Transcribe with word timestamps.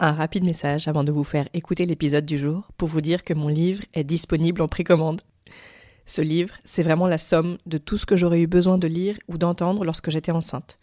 Un 0.00 0.12
rapide 0.12 0.44
message 0.44 0.88
avant 0.88 1.04
de 1.04 1.12
vous 1.12 1.24
faire 1.24 1.48
écouter 1.54 1.84
l'épisode 1.84 2.24
du 2.24 2.38
jour 2.38 2.68
pour 2.76 2.88
vous 2.88 3.00
dire 3.00 3.24
que 3.24 3.34
mon 3.34 3.48
livre 3.48 3.82
est 3.94 4.04
disponible 4.04 4.62
en 4.62 4.68
précommande. 4.68 5.20
Ce 6.06 6.20
livre, 6.20 6.54
c'est 6.64 6.82
vraiment 6.82 7.08
la 7.08 7.18
somme 7.18 7.58
de 7.66 7.78
tout 7.78 7.98
ce 7.98 8.06
que 8.06 8.16
j'aurais 8.16 8.40
eu 8.40 8.46
besoin 8.46 8.78
de 8.78 8.86
lire 8.86 9.18
ou 9.28 9.38
d'entendre 9.38 9.84
lorsque 9.84 10.10
j'étais 10.10 10.32
enceinte 10.32 10.78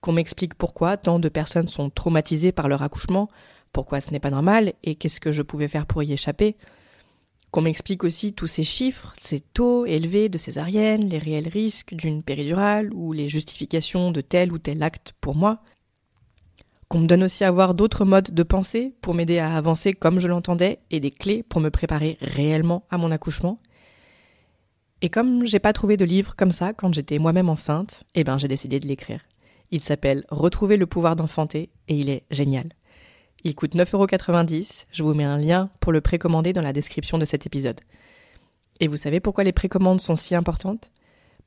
qu'on 0.00 0.12
m'explique 0.12 0.54
pourquoi 0.54 0.96
tant 0.96 1.18
de 1.18 1.28
personnes 1.28 1.68
sont 1.68 1.90
traumatisées 1.90 2.52
par 2.52 2.68
leur 2.68 2.82
accouchement, 2.82 3.28
pourquoi 3.72 4.00
ce 4.00 4.10
n'est 4.10 4.20
pas 4.20 4.30
normal 4.30 4.72
et 4.84 4.94
qu'est-ce 4.94 5.20
que 5.20 5.32
je 5.32 5.42
pouvais 5.42 5.68
faire 5.68 5.86
pour 5.86 6.02
y 6.02 6.12
échapper. 6.12 6.56
Qu'on 7.50 7.62
m'explique 7.62 8.04
aussi 8.04 8.34
tous 8.34 8.46
ces 8.46 8.62
chiffres, 8.62 9.14
ces 9.18 9.40
taux 9.40 9.86
élevés 9.86 10.28
de 10.28 10.38
césarienne, 10.38 11.08
les 11.08 11.18
réels 11.18 11.48
risques 11.48 11.94
d'une 11.94 12.22
péridurale 12.22 12.92
ou 12.92 13.12
les 13.12 13.28
justifications 13.28 14.10
de 14.10 14.20
tel 14.20 14.52
ou 14.52 14.58
tel 14.58 14.82
acte 14.82 15.14
pour 15.20 15.34
moi. 15.34 15.60
Qu'on 16.88 17.00
me 17.00 17.06
donne 17.06 17.24
aussi 17.24 17.44
à 17.44 17.50
voir 17.50 17.74
d'autres 17.74 18.06
modes 18.06 18.32
de 18.32 18.42
pensée 18.42 18.94
pour 19.02 19.12
m'aider 19.14 19.38
à 19.38 19.54
avancer 19.56 19.92
comme 19.92 20.20
je 20.20 20.28
l'entendais 20.28 20.78
et 20.90 21.00
des 21.00 21.10
clés 21.10 21.42
pour 21.42 21.60
me 21.60 21.70
préparer 21.70 22.16
réellement 22.22 22.86
à 22.90 22.96
mon 22.96 23.10
accouchement. 23.10 23.60
Et 25.02 25.10
comme 25.10 25.46
j'ai 25.46 25.58
pas 25.58 25.74
trouvé 25.74 25.96
de 25.96 26.04
livre 26.04 26.34
comme 26.34 26.50
ça 26.50 26.72
quand 26.72 26.92
j'étais 26.94 27.18
moi-même 27.18 27.50
enceinte, 27.50 28.04
eh 28.14 28.24
ben 28.24 28.38
j'ai 28.38 28.48
décidé 28.48 28.80
de 28.80 28.86
l'écrire. 28.86 29.20
Il 29.70 29.82
s'appelle 29.82 30.24
Retrouver 30.30 30.78
le 30.78 30.86
pouvoir 30.86 31.14
d'enfanter 31.14 31.68
et 31.88 31.94
il 31.94 32.08
est 32.08 32.24
génial. 32.30 32.70
Il 33.44 33.54
coûte 33.54 33.74
9,90€. 33.74 34.86
Je 34.90 35.02
vous 35.02 35.14
mets 35.14 35.24
un 35.24 35.38
lien 35.38 35.70
pour 35.80 35.92
le 35.92 36.00
précommander 36.00 36.52
dans 36.52 36.62
la 36.62 36.72
description 36.72 37.18
de 37.18 37.24
cet 37.24 37.46
épisode. 37.46 37.80
Et 38.80 38.88
vous 38.88 38.96
savez 38.96 39.20
pourquoi 39.20 39.44
les 39.44 39.52
précommandes 39.52 40.00
sont 40.00 40.16
si 40.16 40.34
importantes? 40.34 40.90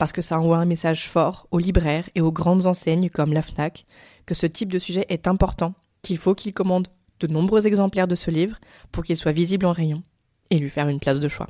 Parce 0.02 0.14
que 0.14 0.24
ça 0.24 0.40
envoie 0.40 0.58
un 0.58 0.66
message 0.66 1.08
fort 1.08 1.46
aux 1.52 1.60
libraires 1.60 2.10
et 2.16 2.22
aux 2.22 2.32
grandes 2.32 2.66
enseignes 2.66 3.12
comme 3.12 3.34
la 3.34 3.44
FNAC 3.44 3.86
que 4.26 4.34
ce 4.34 4.48
type 4.48 4.72
de 4.72 4.80
sujet 4.80 5.06
est 5.10 5.28
important, 5.28 5.76
qu'il 6.02 6.18
faut 6.18 6.34
qu'ils 6.34 6.56
commandent 6.56 6.88
de 7.20 7.28
nombreux 7.28 7.68
exemplaires 7.68 8.08
de 8.08 8.16
ce 8.16 8.32
livre 8.32 8.58
pour 8.92 9.04
qu'il 9.04 9.16
soit 9.16 9.32
visible 9.32 9.68
en 9.68 9.74
rayon 9.74 10.02
et 10.50 10.58
lui 10.58 10.72
faire 10.72 10.88
une 10.88 11.00
place 11.00 11.20
de 11.20 11.28
choix. 11.28 11.46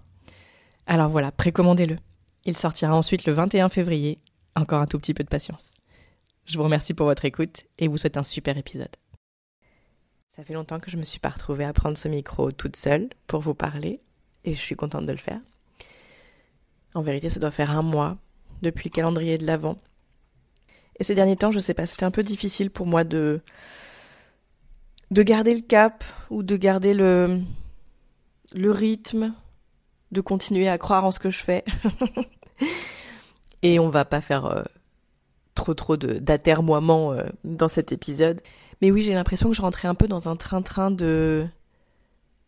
Alors 0.85 1.07
voilà, 1.07 1.31
précommandez-le. 1.31 1.95
Il 2.43 2.57
sortira 2.57 2.93
ensuite 2.93 3.23
le 3.23 3.31
21 3.31 3.69
février. 3.69 4.19
Encore 4.57 4.81
un 4.81 4.85
tout 4.85 4.99
petit 4.99 5.13
peu 5.13 5.23
de 5.23 5.29
patience. 5.29 5.73
Je 6.43 6.57
vous 6.57 6.65
remercie 6.65 6.93
pour 6.93 7.05
votre 7.05 7.23
écoute 7.23 7.61
et 7.79 7.87
vous 7.87 7.97
souhaite 7.97 8.17
un 8.17 8.25
super 8.25 8.57
épisode. 8.57 8.97
Ça 10.27 10.43
fait 10.43 10.55
longtemps 10.55 10.81
que 10.81 10.91
je 10.91 10.97
me 10.97 11.05
suis 11.05 11.21
pas 11.21 11.29
retrouvée 11.29 11.63
à 11.63 11.71
prendre 11.71 11.97
ce 11.97 12.09
micro 12.09 12.51
toute 12.51 12.75
seule 12.75 13.11
pour 13.27 13.39
vous 13.39 13.53
parler 13.53 13.99
et 14.43 14.53
je 14.53 14.59
suis 14.59 14.75
contente 14.75 15.05
de 15.05 15.13
le 15.13 15.17
faire. 15.17 15.39
En 16.95 17.01
vérité, 17.01 17.29
ça 17.29 17.39
doit 17.39 17.49
faire 17.49 17.71
un 17.71 17.81
mois 17.81 18.17
depuis 18.61 18.89
le 18.89 18.95
calendrier 18.95 19.37
de 19.37 19.45
l'Avent. 19.45 19.77
Et 20.99 21.03
ces 21.03 21.15
derniers 21.15 21.37
temps, 21.37 21.51
je 21.51 21.59
sais 21.59 21.73
pas, 21.73 21.85
c'était 21.85 22.05
un 22.05 22.11
peu 22.11 22.23
difficile 22.23 22.69
pour 22.69 22.85
moi 22.85 23.03
de 23.03 23.41
de 25.09 25.23
garder 25.23 25.53
le 25.53 25.61
cap 25.61 26.03
ou 26.29 26.43
de 26.43 26.55
garder 26.55 26.93
le 26.93 27.41
le 28.53 28.71
rythme, 28.71 29.33
de 30.11 30.21
continuer 30.21 30.67
à 30.67 30.77
croire 30.77 31.05
en 31.05 31.11
ce 31.11 31.19
que 31.19 31.29
je 31.29 31.39
fais. 31.39 31.63
et 33.61 33.79
on 33.79 33.89
va 33.89 34.05
pas 34.05 34.21
faire 34.21 34.45
euh, 34.45 34.63
trop 35.55 35.73
trop 35.73 35.97
d'atermoiement 35.97 37.13
euh, 37.13 37.23
dans 37.43 37.67
cet 37.67 37.91
épisode. 37.91 38.41
Mais 38.81 38.91
oui, 38.91 39.03
j'ai 39.03 39.13
l'impression 39.13 39.49
que 39.49 39.55
je 39.55 39.61
rentrais 39.61 39.87
un 39.87 39.95
peu 39.95 40.07
dans 40.07 40.27
un 40.27 40.35
train-train 40.35 40.91
de 40.91 41.45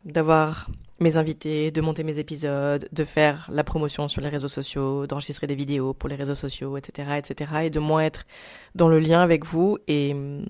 d'avoir 0.06 0.70
mes 1.04 1.18
invités, 1.18 1.70
de 1.70 1.82
monter 1.82 2.04
mes 2.04 2.18
épisodes, 2.18 2.88
de 2.92 3.04
faire 3.04 3.48
la 3.52 3.64
promotion 3.64 4.08
sur 4.08 4.22
les 4.22 4.30
réseaux 4.30 4.48
sociaux, 4.48 5.06
d'enregistrer 5.06 5.46
des 5.46 5.56
vidéos 5.56 5.94
pour 5.94 6.10
les 6.10 6.16
réseaux 6.16 6.36
sociaux, 6.36 6.78
etc., 6.78 7.18
etc., 7.18 7.52
et 7.66 7.70
de 7.70 7.80
moins 7.80 8.02
être 8.02 8.24
dans 8.74 8.88
le 8.88 9.00
lien 9.00 9.22
avec 9.22 9.46
vous. 9.46 9.78
Et 9.88 10.14
hum, 10.14 10.46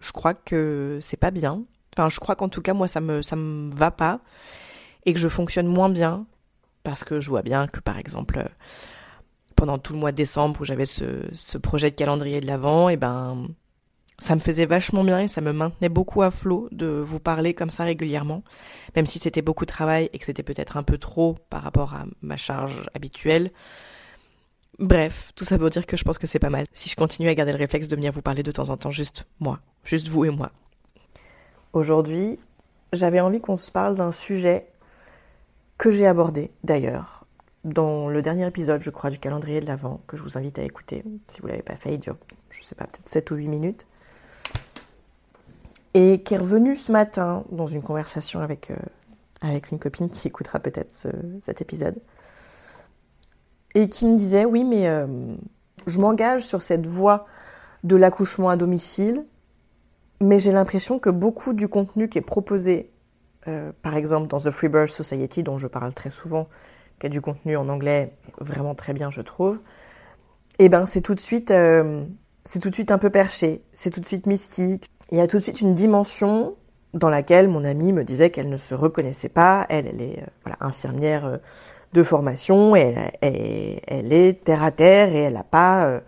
je 0.00 0.12
crois 0.12 0.34
que 0.34 0.98
c'est 1.00 1.16
pas 1.16 1.30
bien. 1.30 1.62
Enfin, 1.96 2.08
je 2.08 2.18
crois 2.18 2.34
qu'en 2.34 2.48
tout 2.48 2.62
cas, 2.62 2.74
moi, 2.74 2.88
ça 2.88 3.00
me 3.00 3.22
ça 3.22 3.36
me 3.36 3.70
va 3.72 3.90
pas 3.90 4.20
et 5.06 5.14
que 5.14 5.20
je 5.20 5.28
fonctionne 5.28 5.66
moins 5.66 5.88
bien 5.88 6.26
parce 6.82 7.04
que 7.04 7.20
je 7.20 7.28
vois 7.30 7.42
bien 7.42 7.66
que, 7.66 7.80
par 7.80 7.98
exemple, 7.98 8.44
pendant 9.56 9.78
tout 9.78 9.92
le 9.92 9.98
mois 9.98 10.12
de 10.12 10.16
décembre 10.16 10.60
où 10.60 10.64
j'avais 10.64 10.86
ce, 10.86 11.58
projet 11.58 11.90
de 11.90 11.96
calendrier 11.96 12.40
de 12.40 12.46
l'avant, 12.46 12.88
et 12.88 12.96
ben 12.96 13.48
ça 14.18 14.34
me 14.34 14.40
faisait 14.40 14.66
vachement 14.66 15.04
bien 15.04 15.20
et 15.20 15.28
ça 15.28 15.40
me 15.40 15.52
maintenait 15.52 15.88
beaucoup 15.88 16.22
à 16.22 16.30
flot 16.30 16.68
de 16.72 16.86
vous 16.86 17.20
parler 17.20 17.54
comme 17.54 17.70
ça 17.70 17.84
régulièrement, 17.84 18.42
même 18.96 19.06
si 19.06 19.18
c'était 19.18 19.42
beaucoup 19.42 19.64
de 19.64 19.70
travail 19.70 20.10
et 20.12 20.18
que 20.18 20.24
c'était 20.24 20.42
peut-être 20.42 20.76
un 20.76 20.82
peu 20.82 20.98
trop 20.98 21.36
par 21.50 21.62
rapport 21.62 21.94
à 21.94 22.04
ma 22.20 22.36
charge 22.36 22.90
habituelle. 22.94 23.52
Bref, 24.78 25.32
tout 25.34 25.44
ça 25.44 25.58
pour 25.58 25.70
dire 25.70 25.86
que 25.86 25.96
je 25.96 26.04
pense 26.04 26.18
que 26.18 26.26
c'est 26.26 26.38
pas 26.38 26.50
mal 26.50 26.66
si 26.72 26.88
je 26.88 26.96
continue 26.96 27.28
à 27.28 27.34
garder 27.34 27.52
le 27.52 27.58
réflexe 27.58 27.88
de 27.88 27.96
venir 27.96 28.12
vous 28.12 28.22
parler 28.22 28.42
de 28.42 28.52
temps 28.52 28.70
en 28.70 28.76
temps, 28.76 28.90
juste 28.90 29.26
moi, 29.40 29.60
juste 29.84 30.08
vous 30.08 30.24
et 30.24 30.30
moi. 30.30 30.50
Aujourd'hui, 31.72 32.38
j'avais 32.92 33.20
envie 33.20 33.40
qu'on 33.40 33.56
se 33.56 33.70
parle 33.70 33.96
d'un 33.96 34.12
sujet 34.12 34.66
que 35.78 35.90
j'ai 35.90 36.06
abordé 36.06 36.50
d'ailleurs 36.64 37.24
dans 37.64 38.08
le 38.08 38.22
dernier 38.22 38.46
épisode, 38.46 38.82
je 38.82 38.90
crois, 38.90 39.10
du 39.10 39.18
calendrier 39.18 39.60
de 39.60 39.66
l'Avent, 39.66 40.00
que 40.06 40.16
je 40.16 40.22
vous 40.22 40.38
invite 40.38 40.58
à 40.58 40.62
écouter, 40.62 41.04
si 41.26 41.40
vous 41.40 41.48
ne 41.48 41.52
l'avez 41.52 41.62
pas 41.62 41.76
fait, 41.76 41.94
il 41.94 42.00
dure, 42.00 42.16
je 42.50 42.62
sais 42.62 42.74
pas, 42.74 42.84
peut-être 42.84 43.08
7 43.08 43.30
ou 43.30 43.34
8 43.34 43.48
minutes, 43.48 43.86
et 45.94 46.22
qui 46.22 46.34
est 46.34 46.38
revenu 46.38 46.74
ce 46.74 46.92
matin 46.92 47.44
dans 47.50 47.66
une 47.66 47.82
conversation 47.82 48.40
avec, 48.40 48.70
euh, 48.70 48.76
avec 49.42 49.70
une 49.70 49.78
copine 49.78 50.10
qui 50.10 50.28
écoutera 50.28 50.60
peut-être 50.60 51.08
cet 51.40 51.60
épisode, 51.60 51.96
et 53.74 53.88
qui 53.88 54.06
me 54.06 54.16
disait, 54.16 54.44
oui, 54.44 54.64
mais 54.64 54.88
euh, 54.88 55.06
je 55.86 56.00
m'engage 56.00 56.44
sur 56.44 56.62
cette 56.62 56.86
voie 56.86 57.26
de 57.84 57.96
l'accouchement 57.96 58.48
à 58.48 58.56
domicile, 58.56 59.24
mais 60.20 60.38
j'ai 60.38 60.52
l'impression 60.52 60.98
que 60.98 61.10
beaucoup 61.10 61.52
du 61.52 61.68
contenu 61.68 62.08
qui 62.08 62.18
est 62.18 62.22
proposé, 62.22 62.90
euh, 63.46 63.72
par 63.82 63.94
exemple 63.94 64.26
dans 64.26 64.40
The 64.40 64.50
Freebirth 64.50 64.90
Society, 64.90 65.42
dont 65.42 65.58
je 65.58 65.68
parle 65.68 65.94
très 65.94 66.10
souvent, 66.10 66.48
qui 66.98 67.06
a 67.06 67.08
du 67.08 67.20
contenu 67.20 67.56
en 67.56 67.68
anglais 67.68 68.16
vraiment 68.40 68.74
très 68.74 68.92
bien, 68.92 69.10
je 69.10 69.20
trouve, 69.20 69.60
eh 70.58 70.68
ben 70.68 70.86
c'est 70.86 71.00
tout 71.00 71.14
de 71.14 71.20
suite, 71.20 71.50
c'est 72.44 72.58
tout 72.58 72.70
de 72.70 72.74
suite 72.74 72.90
un 72.90 72.98
peu 72.98 73.10
perché, 73.10 73.62
c'est 73.72 73.90
tout 73.90 74.00
de 74.00 74.06
suite 74.06 74.26
mystique. 74.26 74.90
Il 75.10 75.18
y 75.18 75.20
a 75.20 75.26
tout 75.26 75.38
de 75.38 75.42
suite 75.42 75.60
une 75.60 75.74
dimension 75.74 76.56
dans 76.94 77.08
laquelle 77.08 77.48
mon 77.48 77.64
amie 77.64 77.92
me 77.92 78.04
disait 78.04 78.30
qu'elle 78.30 78.48
ne 78.48 78.56
se 78.56 78.74
reconnaissait 78.74 79.28
pas. 79.28 79.66
Elle, 79.68 79.86
elle 79.86 80.00
est 80.00 80.22
euh, 80.22 80.52
infirmière 80.60 81.26
euh, 81.26 81.36
de 81.92 82.02
formation, 82.02 82.76
elle, 82.76 83.10
est 83.22 84.44
terre 84.44 84.62
à 84.62 84.70
terre 84.70 85.14
et 85.14 85.20
elle 85.20 85.32
n'a 85.32 85.42
pas 85.42 86.02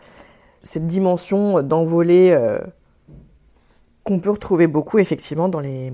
cette 0.62 0.86
dimension 0.86 1.62
d'envolée 1.62 2.38
qu'on 4.04 4.20
peut 4.20 4.28
retrouver 4.28 4.66
beaucoup 4.66 4.98
effectivement 4.98 5.48
dans 5.48 5.60
les 5.60 5.90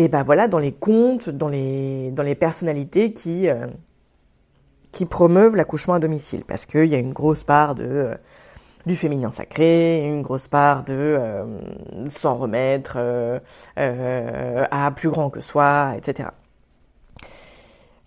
et 0.00 0.08
ben 0.08 0.22
voilà, 0.22 0.48
dans 0.48 0.58
les 0.58 0.72
contes, 0.72 1.28
dans 1.28 1.48
les, 1.48 2.10
dans 2.12 2.22
les 2.22 2.34
personnalités 2.34 3.12
qui, 3.12 3.48
euh, 3.48 3.66
qui 4.92 5.04
promeuvent 5.04 5.56
l'accouchement 5.56 5.92
à 5.92 5.98
domicile, 5.98 6.44
parce 6.46 6.64
qu'il 6.64 6.86
y 6.86 6.94
a 6.94 6.98
une 6.98 7.12
grosse 7.12 7.44
part 7.44 7.74
de, 7.74 7.84
euh, 7.84 8.14
du 8.86 8.96
féminin 8.96 9.30
sacré, 9.30 10.04
une 10.04 10.22
grosse 10.22 10.48
part 10.48 10.84
de 10.84 10.94
euh, 10.94 11.44
s'en 12.08 12.36
remettre 12.36 12.98
à 13.76 14.90
plus 14.92 15.10
grand 15.10 15.30
que 15.30 15.40
soi, 15.40 15.94
etc. 15.96 16.30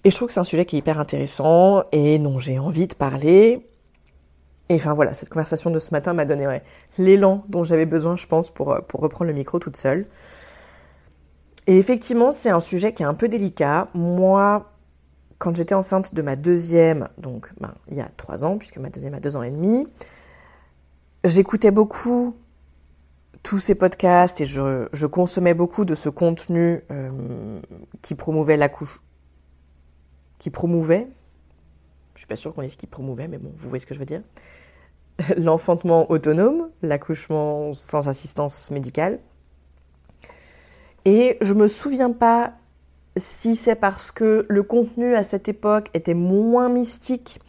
Et 0.04 0.12
je 0.12 0.16
trouve 0.16 0.28
que 0.28 0.34
c'est 0.34 0.40
un 0.40 0.44
sujet 0.44 0.66
qui 0.66 0.76
est 0.76 0.80
hyper 0.80 1.00
intéressant 1.00 1.84
et 1.92 2.20
dont 2.20 2.38
j'ai 2.38 2.60
envie 2.60 2.88
de 2.88 2.94
parler. 2.94 3.66
Et 4.70 4.76
enfin 4.76 4.94
voilà, 4.94 5.14
cette 5.14 5.30
conversation 5.30 5.70
de 5.70 5.80
ce 5.80 5.92
matin 5.92 6.14
m'a 6.14 6.26
donné 6.26 6.62
l'élan 6.98 7.44
dont 7.48 7.64
j'avais 7.64 7.86
besoin, 7.86 8.16
je 8.16 8.28
pense, 8.28 8.52
pour, 8.52 8.78
pour 8.88 9.00
reprendre 9.00 9.30
le 9.30 9.34
micro 9.34 9.60
toute 9.60 9.78
seule. 9.78 10.06
Et 11.68 11.78
effectivement, 11.78 12.32
c'est 12.32 12.50
un 12.50 12.60
sujet 12.60 12.94
qui 12.94 13.04
est 13.04 13.06
un 13.06 13.14
peu 13.14 13.30
délicat. 13.30 13.88
Moi, 13.94 14.70
quand 15.38 15.56
j'étais 15.56 15.76
enceinte 15.76 16.14
de 16.14 16.22
ma 16.22 16.36
deuxième, 16.36 17.08
donc 17.18 17.52
ben, 17.60 17.74
il 17.90 17.98
y 17.98 18.02
a 18.02 18.10
trois 18.18 18.44
ans, 18.44 18.58
puisque 18.58 18.78
ma 18.78 18.90
deuxième 18.90 19.14
a 19.14 19.20
deux 19.20 19.38
ans 19.38 19.44
et 19.44 19.52
demi, 19.52 19.88
j'écoutais 21.24 21.72
beaucoup 21.72 22.36
tous 23.44 23.60
ces 23.60 23.76
podcasts 23.76 24.40
et 24.42 24.46
je, 24.46 25.06
consommais 25.06 25.54
beaucoup 25.54 25.86
de 25.86 25.96
ce 25.96 26.10
contenu 26.10 26.82
euh, 26.92 27.60
qui 28.02 28.16
promouvait 28.16 28.58
la 28.58 28.70
couche. 28.70 29.02
Qui 30.40 30.50
promouvait, 30.50 31.08
je 32.16 32.20
suis 32.20 32.28
pas 32.28 32.36
sûre 32.36 32.54
qu'on 32.54 32.68
ce 32.68 32.78
qui 32.78 32.88
promouvait, 32.88 33.28
mais 33.28 33.38
bon, 33.38 33.52
vous 33.58 33.70
voyez 33.70 33.82
ce 33.82 33.86
que 33.86 33.94
je 33.94 34.00
veux 34.00 34.06
dire. 34.06 34.22
L'enfantement 35.38 36.10
autonome, 36.10 36.70
l'accouchement 36.82 37.74
sans 37.74 38.08
assistance 38.08 38.72
médicale. 38.72 39.20
Et 41.06 41.38
je 41.42 41.54
me 41.54 41.68
souviens 41.68 42.12
pas 42.12 42.54
si 43.18 43.56
c'est 43.56 43.76
parce 43.76 44.12
que 44.12 44.46
le 44.48 44.64
contenu 44.64 45.16
à 45.16 45.24
cette 45.24 45.48
époque 45.50 45.90
était 45.94 46.14
moins 46.14 46.70
mystique 46.70 47.40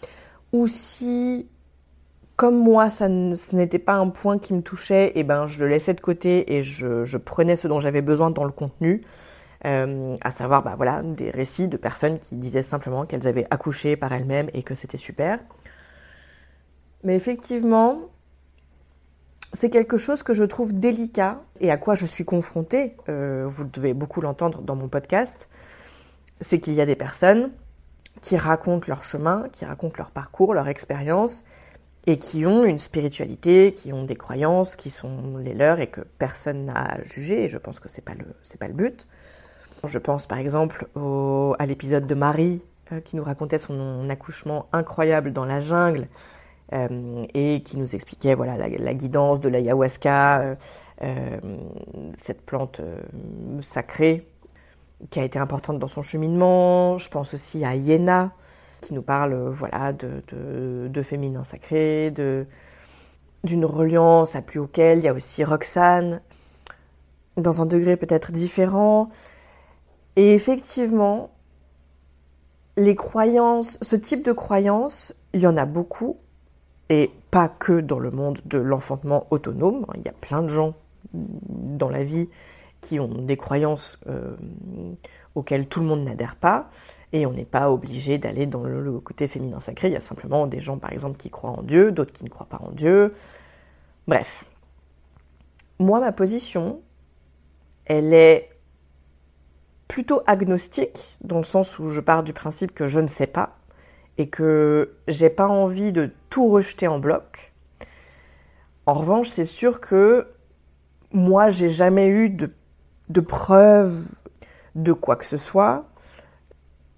ou 0.53 0.67
si 0.67 1.49
comme 2.37 2.59
moi, 2.59 2.89
ce 2.89 3.55
n'était 3.55 3.79
pas 3.79 3.95
un 3.95 4.09
point 4.09 4.39
qui 4.39 4.55
me 4.55 4.63
touchait, 4.63 5.13
et 5.15 5.23
ben 5.23 5.47
je 5.47 5.61
le 5.61 5.69
laissais 5.69 5.95
de 5.95 6.01
côté 6.01 6.55
et 6.55 6.63
je, 6.63 7.17
prenais 7.17 7.57
ce 7.57 7.69
dont 7.69 7.81
j'avais 7.81 8.03
besoin 8.03 8.31
dans 8.31 8.45
le 8.45 8.51
contenu, 8.51 9.03
euh, 9.65 10.17
à 10.21 10.31
savoir 10.31 10.63
bah, 10.63 11.03
des 11.03 11.31
récits 11.31 11.69
de 11.69 11.77
personnes 11.77 12.19
qui 12.19 12.37
disaient 12.37 12.63
simplement 12.63 13.07
qu'elles 13.07 13.29
avaient 13.29 13.47
accouché 13.51 13.97
par 13.97 14.13
elles-mêmes 14.13 14.49
et 14.53 14.63
que 14.63 14.75
c'était 14.75 14.97
super. 14.97 15.39
Mais 17.05 17.15
effectivement, 17.15 18.01
c'est 19.53 19.71
quelque 19.71 19.97
chose 19.97 20.25
que 20.25 20.35
je 20.35 20.43
trouve 20.43 20.73
délicat 20.73 21.41
et 21.61 21.71
à 21.71 21.77
quoi 21.77 21.95
je 21.95 22.07
suis 22.07 22.25
confrontée, 22.25 22.97
euh, 23.09 23.47
vous 23.49 23.65
devez 23.65 23.95
beaucoup 23.95 24.21
l'entendre 24.21 24.61
dans 24.63 24.75
mon 24.75 24.89
podcast, 24.89 25.49
c'est 26.41 26.59
qu'il 26.59 26.75
y 26.75 26.81
a 26.81 26.87
des 26.87 26.97
personnes 26.97 27.51
qui 28.21 28.37
racontent 28.37 28.87
leur 28.89 29.05
chemin, 29.05 29.47
qui 29.53 29.65
racontent 29.65 29.95
leur 29.99 30.11
parcours, 30.11 30.55
leur 30.55 30.67
expérience, 30.67 31.45
et 32.07 32.19
qui 32.19 32.45
ont 32.47 32.65
une 32.65 32.79
spiritualité, 32.79 33.73
qui 33.73 33.93
ont 33.93 34.05
des 34.05 34.17
croyances 34.17 34.77
qui 34.77 34.91
sont 34.91 35.39
les 35.39 35.55
leurs 35.55 35.81
et 35.81 35.87
que 35.87 36.03
personne 36.19 36.67
n'a 36.67 37.03
jugé, 37.03 37.49
je 37.49 37.59
pense 37.59 37.81
que 37.81 37.89
c'est 37.89 38.05
pas 38.05 38.15
le, 38.15 38.27
c'est 38.43 38.61
pas 38.61 38.69
le 38.69 38.75
but. 38.75 39.07
Je 39.87 39.99
pense 39.99 40.27
par 40.27 40.39
exemple 40.39 40.87
à 41.59 41.67
l'épisode 41.67 42.07
de 42.07 42.15
Marie 42.15 42.65
euh, 42.93 43.01
qui 43.01 43.17
nous 43.17 43.25
racontait 43.25 43.59
son 43.59 44.09
accouchement 44.11 44.67
incroyable 44.73 45.33
dans 45.33 45.47
la 45.47 45.61
jungle 45.61 46.09
euh, 46.73 47.25
et 47.33 47.63
qui 47.63 47.79
nous 47.79 47.95
expliquait 47.95 48.35
voilà 48.35 48.57
la, 48.57 48.95
guidance 48.95 49.41
de 49.41 49.49
l'ayahuasca, 49.49 50.41
euh, 50.41 50.55
euh 51.03 51.39
cette 52.15 52.43
plante 52.43 52.81
sacrée 53.61 54.27
qui 55.11 55.19
a 55.19 55.25
été 55.25 55.39
importante 55.39 55.79
dans 55.79 55.89
son 55.89 56.03
cheminement. 56.03 56.99
Je 56.99 57.09
pense 57.09 57.35
aussi 57.35 57.65
à 57.65 57.75
Yéna, 57.75 58.33
qui 58.85 58.93
nous 58.93 59.03
parle 59.03 59.33
euh, 59.33 59.51
voilà, 59.51 59.93
de, 59.93 60.23
de, 60.89 61.03
féminin 61.03 61.43
sacré, 61.43 62.13
d'une 63.43 63.65
reliance 63.65 64.37
à 64.37 64.43
plus 64.43 64.61
auquel. 64.61 64.99
Il 64.99 65.05
y 65.05 65.09
a 65.09 65.15
aussi 65.15 65.43
Roxane, 65.43 66.21
dans 67.37 67.63
un 67.63 67.67
degré 67.67 67.97
peut-être 67.97 68.31
différent. 68.31 69.09
Et 70.17 70.35
effectivement, 70.35 71.31
les 72.77 72.95
croyances, 72.95 73.79
ce 73.81 73.97
type 73.97 74.25
de 74.25 74.33
croyances, 74.33 75.15
il 75.33 75.41
y 75.41 75.47
en 75.47 75.57
a 75.57 75.65
beaucoup, 75.65 76.19
et 76.91 77.11
pas 77.31 77.49
que 77.49 77.81
dans 77.81 77.99
le 77.99 78.11
monde 78.11 78.39
de 78.45 78.59
l'enfantement 78.59 79.27
autonome. 79.31 79.87
Il 79.97 80.03
y 80.05 80.09
a 80.09 80.13
plein 80.13 80.43
de 80.43 80.49
gens 80.49 80.75
dans 81.13 81.89
la 81.89 82.05
vie 82.05 82.29
qui 82.83 83.01
ont 83.01 83.09
des 83.09 83.39
croyances 83.39 83.99
euh, 84.09 84.37
auxquelles 85.35 85.69
tout 85.69 85.81
le 85.81 85.87
monde 85.87 86.05
n'adhère 86.05 86.37
pas. 86.37 86.71
Et 87.15 87.27
on 87.27 87.33
n'est 87.33 87.45
pas 87.45 87.71
obligé 87.71 88.19
d'aller 88.19 88.47
dans 88.47 88.65
le, 88.65 88.99
côté 88.99 89.29
féminin 89.29 89.61
sacré. 89.61 89.87
Il 89.87 89.95
y 89.95 89.97
a 89.97 90.01
simplement 90.01 90.49
des 90.49 90.59
gens, 90.59 90.79
par 90.79 90.93
exemple, 90.93 91.17
qui 91.17 91.31
croient 91.31 91.53
en 91.53 91.63
Dieu, 91.63 91.93
d'autres 91.93 92.13
qui 92.13 92.25
ne 92.25 92.29
croient 92.29 92.49
pas 92.49 92.61
en 92.61 92.73
Dieu. 92.73 93.15
Bref. 94.09 94.45
Moi, 95.79 96.01
ma 96.01 96.11
position, 96.11 96.83
elle 97.85 98.13
est 98.13 98.51
plutôt 99.87 100.23
agnostique, 100.27 101.17
dans 101.21 101.37
le 101.37 101.45
sens 101.45 101.79
où 101.79 101.89
je 101.89 102.01
pars 102.01 102.25
du 102.25 102.33
principe 102.33 102.75
que 102.75 102.89
je 102.89 102.99
ne 102.99 103.07
sais 103.07 103.29
pas 103.29 103.59
et 104.19 104.29
que 104.29 104.97
j'ai 105.07 105.31
pas 105.31 105.47
envie 105.47 105.93
de 105.93 106.11
tout 106.31 106.49
rejeter 106.49 106.89
en 106.89 106.99
bloc. 106.99 107.53
En 108.87 108.95
revanche, 108.95 109.29
c'est 109.29 109.45
sûr 109.45 109.81
que 109.81 110.27
moi, 111.13 111.51
j'ai 111.51 111.71
jamais 111.71 112.09
eu 112.09 112.29
de, 112.29 112.53
de 113.09 113.21
preuves 113.21 114.09
de 114.75 114.93
quoi 114.93 115.15
que 115.15 115.27
ce 115.27 115.37
soit 115.37 115.87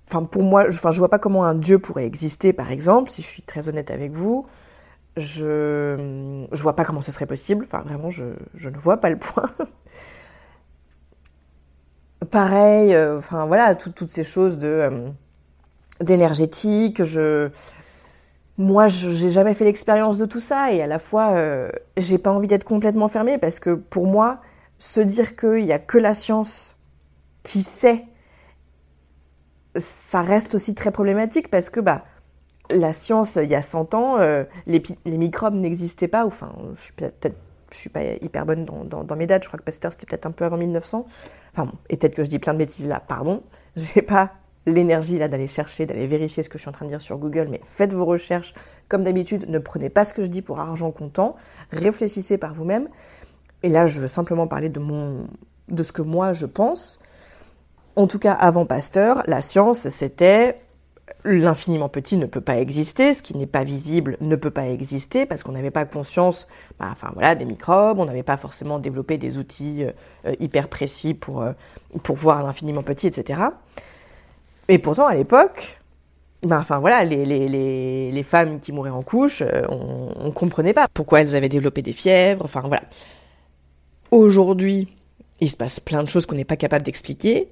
enfin 0.09 0.25
pour 0.25 0.43
moi, 0.43 0.69
je, 0.71 0.79
enfin, 0.79 0.91
je 0.91 0.99
vois 0.99 1.11
pas 1.11 1.19
comment 1.19 1.45
un 1.45 1.55
dieu 1.55 1.79
pourrait 1.79 2.07
exister, 2.07 2.53
par 2.53 2.71
exemple, 2.71 3.11
si 3.11 3.23
je 3.23 3.27
suis 3.27 3.43
très 3.43 3.69
honnête 3.69 3.91
avec 3.91 4.13
vous. 4.13 4.47
Je, 5.17 6.45
je 6.53 6.63
vois 6.63 6.77
pas 6.77 6.85
comment 6.85 7.03
ce 7.03 7.11
serait 7.11 7.27
possible. 7.27 7.65
Enfin, 7.67 7.83
vraiment, 7.83 8.11
je, 8.11 8.25
je 8.55 8.69
ne 8.69 8.77
vois 8.77 8.99
pas 8.99 9.11
le 9.11 9.19
point. 9.19 9.51
Pareil, 12.31 12.95
euh, 12.95 13.19
enfin 13.19 13.47
voilà, 13.47 13.75
toutes 13.75 14.11
ces 14.11 14.25
choses 14.25 14.59
de 14.59 14.67
euh, 14.67 15.09
d'énergétique. 16.01 17.03
Je, 17.03 17.51
moi, 18.59 18.89
j'ai 18.89 19.31
jamais 19.31 19.55
fait 19.55 19.65
l'expérience 19.65 20.19
de 20.19 20.25
tout 20.25 20.41
ça 20.41 20.73
et 20.73 20.83
à 20.83 20.87
la 20.87 20.99
fois, 20.99 21.33
euh, 21.33 21.71
j'ai 21.97 22.19
pas 22.19 22.33
envie 22.33 22.49
d'être 22.49 22.65
complètement 22.65 23.09
fermée 23.09 23.39
parce 23.39 23.61
que 23.61 23.75
pour 23.75 24.07
moi, 24.07 24.41
se 24.79 25.01
dire 25.01 25.37
qu'il 25.37 25.65
y 25.65 25.73
a 25.73 25.79
que 25.79 25.99
la 25.99 26.15
science 26.15 26.77
qui 27.43 27.63
sait 27.63 28.05
ça 29.77 30.23
reste 30.23 30.55
aussi 30.55 30.75
très 30.75 30.91
problématique 30.91 31.51
parce 31.51 31.71
que 31.71 31.81
bah, 31.81 32.05
la 32.71 32.93
science, 32.93 33.39
il 33.43 33.49
y 33.49 33.55
a 33.55 33.63
100 33.63 33.95
ans, 33.95 34.19
euh, 34.19 34.45
les, 34.67 34.83
microbes 35.05 35.55
n'existaient 35.55 36.09
pas. 36.09 36.27
Enfin, 36.27 36.53
je 36.75 36.81
suis 36.81 36.93
peut-être, 36.93 37.37
je 37.71 37.77
suis 37.77 37.91
pas 37.91 38.03
hyper 38.21 38.47
bonne 38.47 38.65
dans, 38.65 39.17
mes 39.17 39.27
dates. 39.27 39.45
Je 39.45 39.49
crois 39.49 39.59
que 39.59 39.65
Pasteur 39.65 39.93
c'était 39.93 40.07
peut-être 40.07 40.27
un 40.27 40.31
peu 40.31 40.45
avant 40.45 40.57
1900. 40.57 41.07
Enfin 41.53 41.65
bon, 41.65 41.79
et 41.89 41.97
peut-être 41.97 42.15
que 42.15 42.25
je 42.25 42.31
dis 42.31 42.39
plein 42.39 42.55
de 42.55 42.59
bêtises 42.59 42.89
là. 42.89 43.01
Pardon, 43.07 43.43
j'ai 43.77 44.03
pas 44.03 44.33
l'énergie 44.67 45.19
là 45.19 45.29
d'aller 45.29 45.47
chercher, 45.47 45.87
d'aller 45.87 46.09
vérifier 46.09 46.43
ce 46.43 46.49
que 46.49 46.59
je 46.59 46.63
suis 46.63 46.69
en 46.69 46.73
train 46.73 46.87
de 46.87 46.91
dire 46.91 47.01
sur 47.01 47.19
Google. 47.19 47.49
Mais 47.51 47.61
faites 47.65 47.93
vos 47.93 48.05
recherches 48.05 48.55
comme 48.89 49.05
d'habitude. 49.05 49.49
Ne 49.49 49.59
prenez 49.59 49.91
pas 49.91 50.05
ce 50.05 50.13
que 50.13 50.23
je 50.23 50.29
dis 50.29 50.43
pour 50.43 50.59
argent 50.59 50.91
comptant. 50.91 51.37
Réfléchissez 51.71 52.39
par 52.39 52.55
vous-même. 52.55 52.89
Et 53.63 53.69
là, 53.69 53.87
je 53.87 54.01
veux 54.01 54.09
simplement 54.09 54.47
parler 54.47 54.69
de 54.69 54.81
mon, 54.81 55.29
de 55.69 55.83
ce 55.83 55.93
que 55.93 56.03
moi 56.03 56.33
je 56.33 56.47
pense 56.47 57.01
en 57.97 58.07
tout 58.07 58.19
cas, 58.19 58.33
avant 58.33 58.67
Pasteur, 58.67 59.23
la 59.27 59.41
science, 59.41 59.89
c'était 59.89 60.61
l'infiniment 61.25 61.89
petit 61.89 62.17
ne 62.17 62.27
peut 62.27 62.41
pas 62.41 62.59
exister, 62.59 63.15
ce 63.15 63.23
qui 63.23 63.37
n'est 63.37 63.47
pas 63.47 63.65
visible 63.65 64.17
ne 64.21 64.37
peut 64.37 64.51
pas 64.51 64.69
exister 64.69 65.27
parce 65.27 65.43
qu'on 65.43 65.53
n'avait 65.53 65.71
pas 65.71 65.85
conscience, 65.85 66.47
bah, 66.79 66.89
enfin 66.93 67.11
voilà, 67.15 67.35
des 67.35 67.45
microbes, 67.45 67.99
on 67.99 68.05
n'avait 68.05 68.23
pas 68.23 68.37
forcément 68.37 68.79
développé 68.79 69.19
des 69.19 69.39
outils 69.39 69.85
euh, 69.85 70.35
hyper 70.39 70.69
précis 70.69 71.15
pour 71.15 71.43
euh, 71.43 71.53
pour 72.03 72.17
voir 72.17 72.43
l'infiniment 72.43 72.83
petit, 72.83 73.09
etc. 73.09 73.41
Et 74.69 74.79
pourtant 74.79 75.07
à 75.07 75.15
l'époque, 75.15 75.81
bah, 76.43 76.59
enfin 76.61 76.79
voilà, 76.79 77.05
les, 77.05 77.25
les, 77.25 78.13
les, 78.13 78.23
femmes 78.23 78.61
qui 78.61 78.73
mouraient 78.73 78.91
en 78.91 79.03
couche, 79.03 79.43
euh, 79.43 79.63
on, 79.69 80.27
ne 80.27 80.31
comprenait 80.31 80.75
pas 80.75 80.87
pourquoi 80.93 81.21
elles 81.21 81.35
avaient 81.35 81.49
développé 81.49 81.83
des 81.83 81.93
fièvres, 81.93 82.45
enfin 82.45 82.63
voilà. 82.67 82.83
Aujourd'hui, 84.11 84.89
il 85.41 85.51
se 85.51 85.57
passe 85.57 85.81
plein 85.81 86.03
de 86.03 86.09
choses 86.09 86.27
qu'on 86.27 86.37
n'est 86.37 86.45
pas 86.45 86.57
capable 86.57 86.85
d'expliquer, 86.85 87.49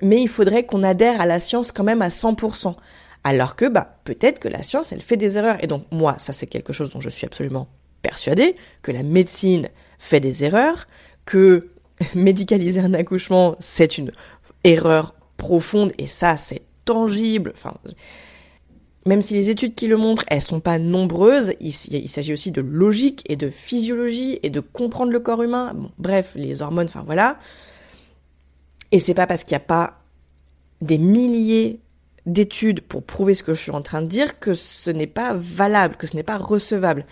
mais 0.00 0.20
il 0.20 0.28
faudrait 0.28 0.64
qu'on 0.64 0.82
adhère 0.82 1.20
à 1.20 1.26
la 1.26 1.38
science 1.38 1.72
quand 1.72 1.84
même 1.84 2.02
à 2.02 2.08
100%. 2.08 2.74
Alors 3.24 3.54
que, 3.54 3.68
bah, 3.68 3.98
peut-être 4.04 4.38
que 4.38 4.48
la 4.48 4.62
science, 4.62 4.92
elle 4.92 5.00
fait 5.00 5.16
des 5.16 5.38
erreurs. 5.38 5.62
Et 5.62 5.66
donc, 5.66 5.84
moi, 5.92 6.16
ça, 6.18 6.32
c'est 6.32 6.46
quelque 6.46 6.72
chose 6.72 6.90
dont 6.90 7.00
je 7.00 7.10
suis 7.10 7.26
absolument 7.26 7.68
persuadée, 8.02 8.56
que 8.82 8.90
la 8.90 9.04
médecine 9.04 9.68
fait 9.98 10.20
des 10.20 10.42
erreurs, 10.44 10.88
que 11.24 11.68
médicaliser 12.14 12.80
un 12.80 12.94
accouchement, 12.94 13.54
c'est 13.60 13.98
une 13.98 14.12
erreur 14.64 15.14
profonde, 15.36 15.92
et 15.98 16.06
ça, 16.06 16.36
c'est 16.36 16.62
tangible. 16.84 17.52
Enfin, 17.54 17.74
même 19.06 19.22
si 19.22 19.34
les 19.34 19.50
études 19.50 19.74
qui 19.74 19.88
le 19.88 19.96
montrent, 19.96 20.24
elles 20.28 20.40
sont 20.40 20.60
pas 20.60 20.78
nombreuses, 20.78 21.54
il, 21.60 21.72
s'agit 21.72 22.32
aussi 22.32 22.52
de 22.52 22.60
logique 22.60 23.22
et 23.28 23.36
de 23.36 23.48
physiologie 23.48 24.38
et 24.42 24.50
de 24.50 24.60
comprendre 24.60 25.12
le 25.12 25.20
corps 25.20 25.42
humain. 25.42 25.74
bref, 25.98 26.32
les 26.36 26.62
hormones, 26.62 26.86
enfin 26.86 27.02
voilà. 27.04 27.38
Et 28.92 28.98
c'est 28.98 29.14
pas 29.14 29.26
parce 29.26 29.42
qu'il 29.42 29.54
n'y 29.56 29.62
a 29.62 29.66
pas 29.66 29.98
des 30.80 30.98
milliers 30.98 31.80
d'études 32.26 32.82
pour 32.82 33.02
prouver 33.02 33.34
ce 33.34 33.42
que 33.42 33.54
je 33.54 33.60
suis 33.60 33.70
en 33.72 33.82
train 33.82 34.02
de 34.02 34.06
dire 34.06 34.38
que 34.38 34.54
ce 34.54 34.90
n'est 34.90 35.06
pas 35.08 35.34
valable, 35.34 35.96
que 35.96 36.06
ce 36.06 36.14
n'est 36.14 36.22
pas 36.22 36.38
recevable. 36.38 37.04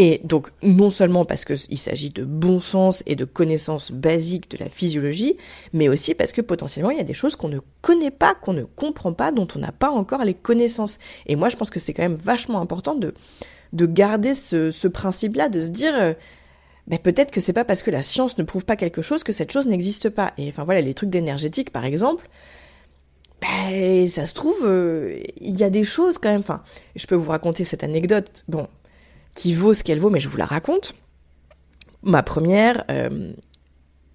Et 0.00 0.20
donc, 0.22 0.50
non 0.62 0.90
seulement 0.90 1.24
parce 1.24 1.44
qu'il 1.44 1.78
s'agit 1.78 2.10
de 2.10 2.24
bon 2.24 2.60
sens 2.60 3.02
et 3.06 3.16
de 3.16 3.24
connaissances 3.24 3.90
basiques 3.90 4.48
de 4.50 4.56
la 4.56 4.70
physiologie, 4.70 5.36
mais 5.72 5.88
aussi 5.88 6.14
parce 6.14 6.30
que 6.30 6.40
potentiellement, 6.40 6.90
il 6.90 6.98
y 6.98 7.00
a 7.00 7.04
des 7.04 7.14
choses 7.14 7.34
qu'on 7.34 7.48
ne 7.48 7.58
connaît 7.82 8.12
pas, 8.12 8.34
qu'on 8.34 8.52
ne 8.52 8.62
comprend 8.62 9.12
pas, 9.12 9.32
dont 9.32 9.48
on 9.56 9.58
n'a 9.58 9.72
pas 9.72 9.90
encore 9.90 10.24
les 10.24 10.34
connaissances. 10.34 11.00
Et 11.26 11.34
moi, 11.34 11.48
je 11.48 11.56
pense 11.56 11.70
que 11.70 11.80
c'est 11.80 11.94
quand 11.94 12.04
même 12.04 12.14
vachement 12.14 12.60
important 12.60 12.94
de, 12.94 13.12
de 13.72 13.86
garder 13.86 14.34
ce, 14.34 14.86
principe-là, 14.86 15.48
de 15.48 15.60
se 15.60 15.70
dire, 15.70 15.94
euh, 15.96 16.14
peut-être 16.96 17.30
que 17.30 17.40
c'est 17.40 17.52
pas 17.52 17.66
parce 17.66 17.82
que 17.82 17.90
la 17.90 18.00
science 18.00 18.38
ne 18.38 18.44
prouve 18.44 18.64
pas 18.64 18.76
quelque 18.76 19.02
chose 19.02 19.22
que 19.22 19.32
cette 19.32 19.52
chose 19.52 19.66
n'existe 19.66 20.08
pas. 20.08 20.32
Et 20.38 20.48
enfin 20.48 20.64
voilà, 20.64 20.80
les 20.80 20.94
trucs 20.94 21.10
d'énergétique 21.10 21.70
par 21.70 21.84
exemple, 21.84 22.26
ben 23.42 24.06
ça 24.08 24.24
se 24.24 24.32
trouve, 24.32 24.64
euh, 24.64 25.20
il 25.40 25.56
y 25.56 25.64
a 25.64 25.70
des 25.70 25.84
choses 25.84 26.18
quand 26.18 26.30
même. 26.30 26.40
Enfin, 26.40 26.62
je 26.96 27.06
peux 27.06 27.14
vous 27.14 27.30
raconter 27.30 27.64
cette 27.64 27.84
anecdote, 27.84 28.44
bon, 28.48 28.66
qui 29.34 29.54
vaut 29.54 29.74
ce 29.74 29.84
qu'elle 29.84 30.00
vaut, 30.00 30.10
mais 30.10 30.20
je 30.20 30.28
vous 30.28 30.38
la 30.38 30.46
raconte. 30.46 30.94
Ma 32.02 32.22
première, 32.22 32.84
euh, 32.90 33.32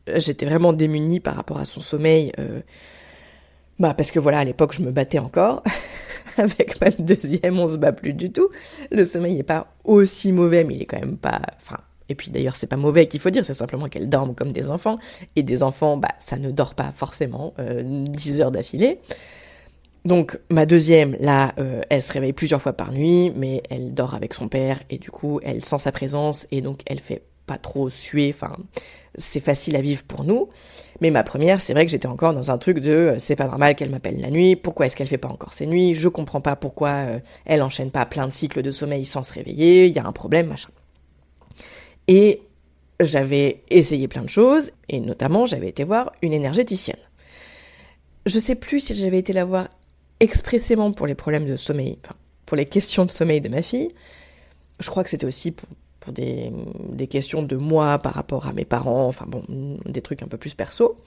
j'étais 0.07 0.45
vraiment 0.45 0.73
démunie 0.73 1.19
par 1.19 1.35
rapport 1.35 1.59
à 1.59 1.65
son 1.65 1.79
sommeil. 1.79 2.31
Euh, 2.39 2.61
bah 3.79 3.93
parce 3.93 4.11
que 4.11 4.19
voilà, 4.19 4.39
à 4.39 4.43
l'époque, 4.43 4.73
je 4.73 4.81
me 4.81 4.91
battais 4.91 5.19
encore. 5.19 5.63
Avec 6.37 6.81
ma 6.81 6.89
deuxième, 6.89 7.59
on 7.59 7.67
se 7.67 7.77
bat 7.77 7.91
plus 7.91 8.13
du 8.13 8.31
tout. 8.31 8.49
Le 8.91 9.05
sommeil 9.05 9.35
n'est 9.35 9.43
pas 9.43 9.73
aussi 9.83 10.31
mauvais, 10.31 10.63
mais 10.63 10.75
il 10.75 10.81
est 10.81 10.85
quand 10.85 10.99
même 10.99 11.17
pas. 11.17 11.41
Enfin, 11.61 11.77
et 12.09 12.15
puis 12.15 12.31
d'ailleurs, 12.31 12.55
c'est 12.55 12.67
pas 12.67 12.77
mauvais 12.77 13.07
qu'il 13.07 13.19
faut 13.19 13.29
dire, 13.29 13.45
c'est 13.45 13.53
simplement 13.53 13.87
qu'elle 13.87 14.09
dorment 14.09 14.35
comme 14.35 14.51
des 14.51 14.69
enfants. 14.69 14.97
Et 15.35 15.43
des 15.43 15.63
enfants, 15.63 15.97
bah, 15.97 16.09
ça 16.19 16.37
ne 16.37 16.51
dort 16.51 16.75
pas 16.75 16.91
forcément 16.91 17.53
euh, 17.59 17.81
10 18.07 18.41
heures 18.41 18.51
d'affilée. 18.51 18.99
Donc 20.05 20.37
ma 20.49 20.65
deuxième, 20.65 21.15
là, 21.19 21.53
euh, 21.59 21.81
elle 21.89 22.01
se 22.01 22.11
réveille 22.11 22.33
plusieurs 22.33 22.61
fois 22.61 22.73
par 22.73 22.91
nuit, 22.91 23.31
mais 23.35 23.63
elle 23.69 23.93
dort 23.93 24.15
avec 24.15 24.33
son 24.33 24.49
père 24.49 24.81
et 24.89 24.97
du 24.97 25.11
coup, 25.11 25.39
elle 25.43 25.63
sent 25.63 25.79
sa 25.79 25.91
présence 25.91 26.45
et 26.51 26.61
donc 26.61 26.81
elle 26.87 26.99
fait 26.99 27.23
pas 27.45 27.57
trop 27.57 27.89
suer. 27.89 28.33
Enfin, 28.33 28.57
c'est 29.15 29.39
facile 29.39 29.75
à 29.75 29.81
vivre 29.81 30.03
pour 30.03 30.23
nous. 30.25 30.49
Mais 31.01 31.09
ma 31.09 31.23
première, 31.23 31.61
c'est 31.61 31.73
vrai 31.73 31.85
que 31.85 31.91
j'étais 31.91 32.07
encore 32.07 32.33
dans 32.33 32.51
un 32.51 32.57
truc 32.57 32.79
de 32.79 32.91
euh, 32.91 33.15
c'est 33.19 33.35
pas 33.35 33.47
normal 33.47 33.75
qu'elle 33.75 33.89
m'appelle 33.89 34.19
la 34.19 34.29
nuit, 34.29 34.55
pourquoi 34.55 34.85
est-ce 34.85 34.95
qu'elle 34.95 35.07
fait 35.07 35.17
pas 35.17 35.29
encore 35.29 35.53
ses 35.53 35.67
nuits, 35.67 35.95
je 35.95 36.07
comprends 36.07 36.41
pas 36.41 36.55
pourquoi 36.55 36.89
euh, 36.89 37.19
elle 37.45 37.61
enchaîne 37.61 37.91
pas 37.91 38.05
plein 38.05 38.27
de 38.27 38.31
cycles 38.31 38.61
de 38.61 38.71
sommeil 38.71 39.05
sans 39.05 39.23
se 39.23 39.33
réveiller, 39.33 39.87
il 39.87 39.93
y 39.93 39.99
a 39.99 40.05
un 40.05 40.11
problème, 40.11 40.47
machin. 40.47 40.69
Et 42.07 42.41
j'avais 42.99 43.61
essayé 43.69 44.07
plein 44.07 44.21
de 44.21 44.29
choses, 44.29 44.71
et 44.89 44.99
notamment 44.99 45.45
j'avais 45.45 45.69
été 45.69 45.83
voir 45.83 46.11
une 46.21 46.33
énergéticienne. 46.33 46.99
Je 48.25 48.39
sais 48.39 48.55
plus 48.55 48.79
si 48.79 48.95
j'avais 48.95 49.19
été 49.19 49.33
la 49.33 49.45
voir 49.45 49.69
expressément 50.19 50.91
pour 50.91 51.07
les 51.07 51.15
problèmes 51.15 51.45
de 51.45 51.57
sommeil, 51.57 51.97
enfin, 52.03 52.15
pour 52.45 52.57
les 52.57 52.65
questions 52.67 53.05
de 53.05 53.11
sommeil 53.11 53.41
de 53.41 53.49
ma 53.49 53.61
fille. 53.61 53.89
Je 54.79 54.89
crois 54.89 55.03
que 55.03 55.09
c'était 55.09 55.25
aussi 55.25 55.51
pour, 55.51 55.69
pour 55.99 56.13
des, 56.13 56.51
des, 56.89 57.07
questions 57.07 57.43
de 57.43 57.55
moi 57.55 57.99
par 57.99 58.13
rapport 58.13 58.47
à 58.47 58.53
mes 58.53 58.65
parents, 58.65 59.07
enfin 59.07 59.25
bon, 59.27 59.43
des 59.85 60.01
trucs 60.01 60.23
un 60.23 60.27
peu 60.27 60.37
plus 60.37 60.53
perso. 60.53 60.97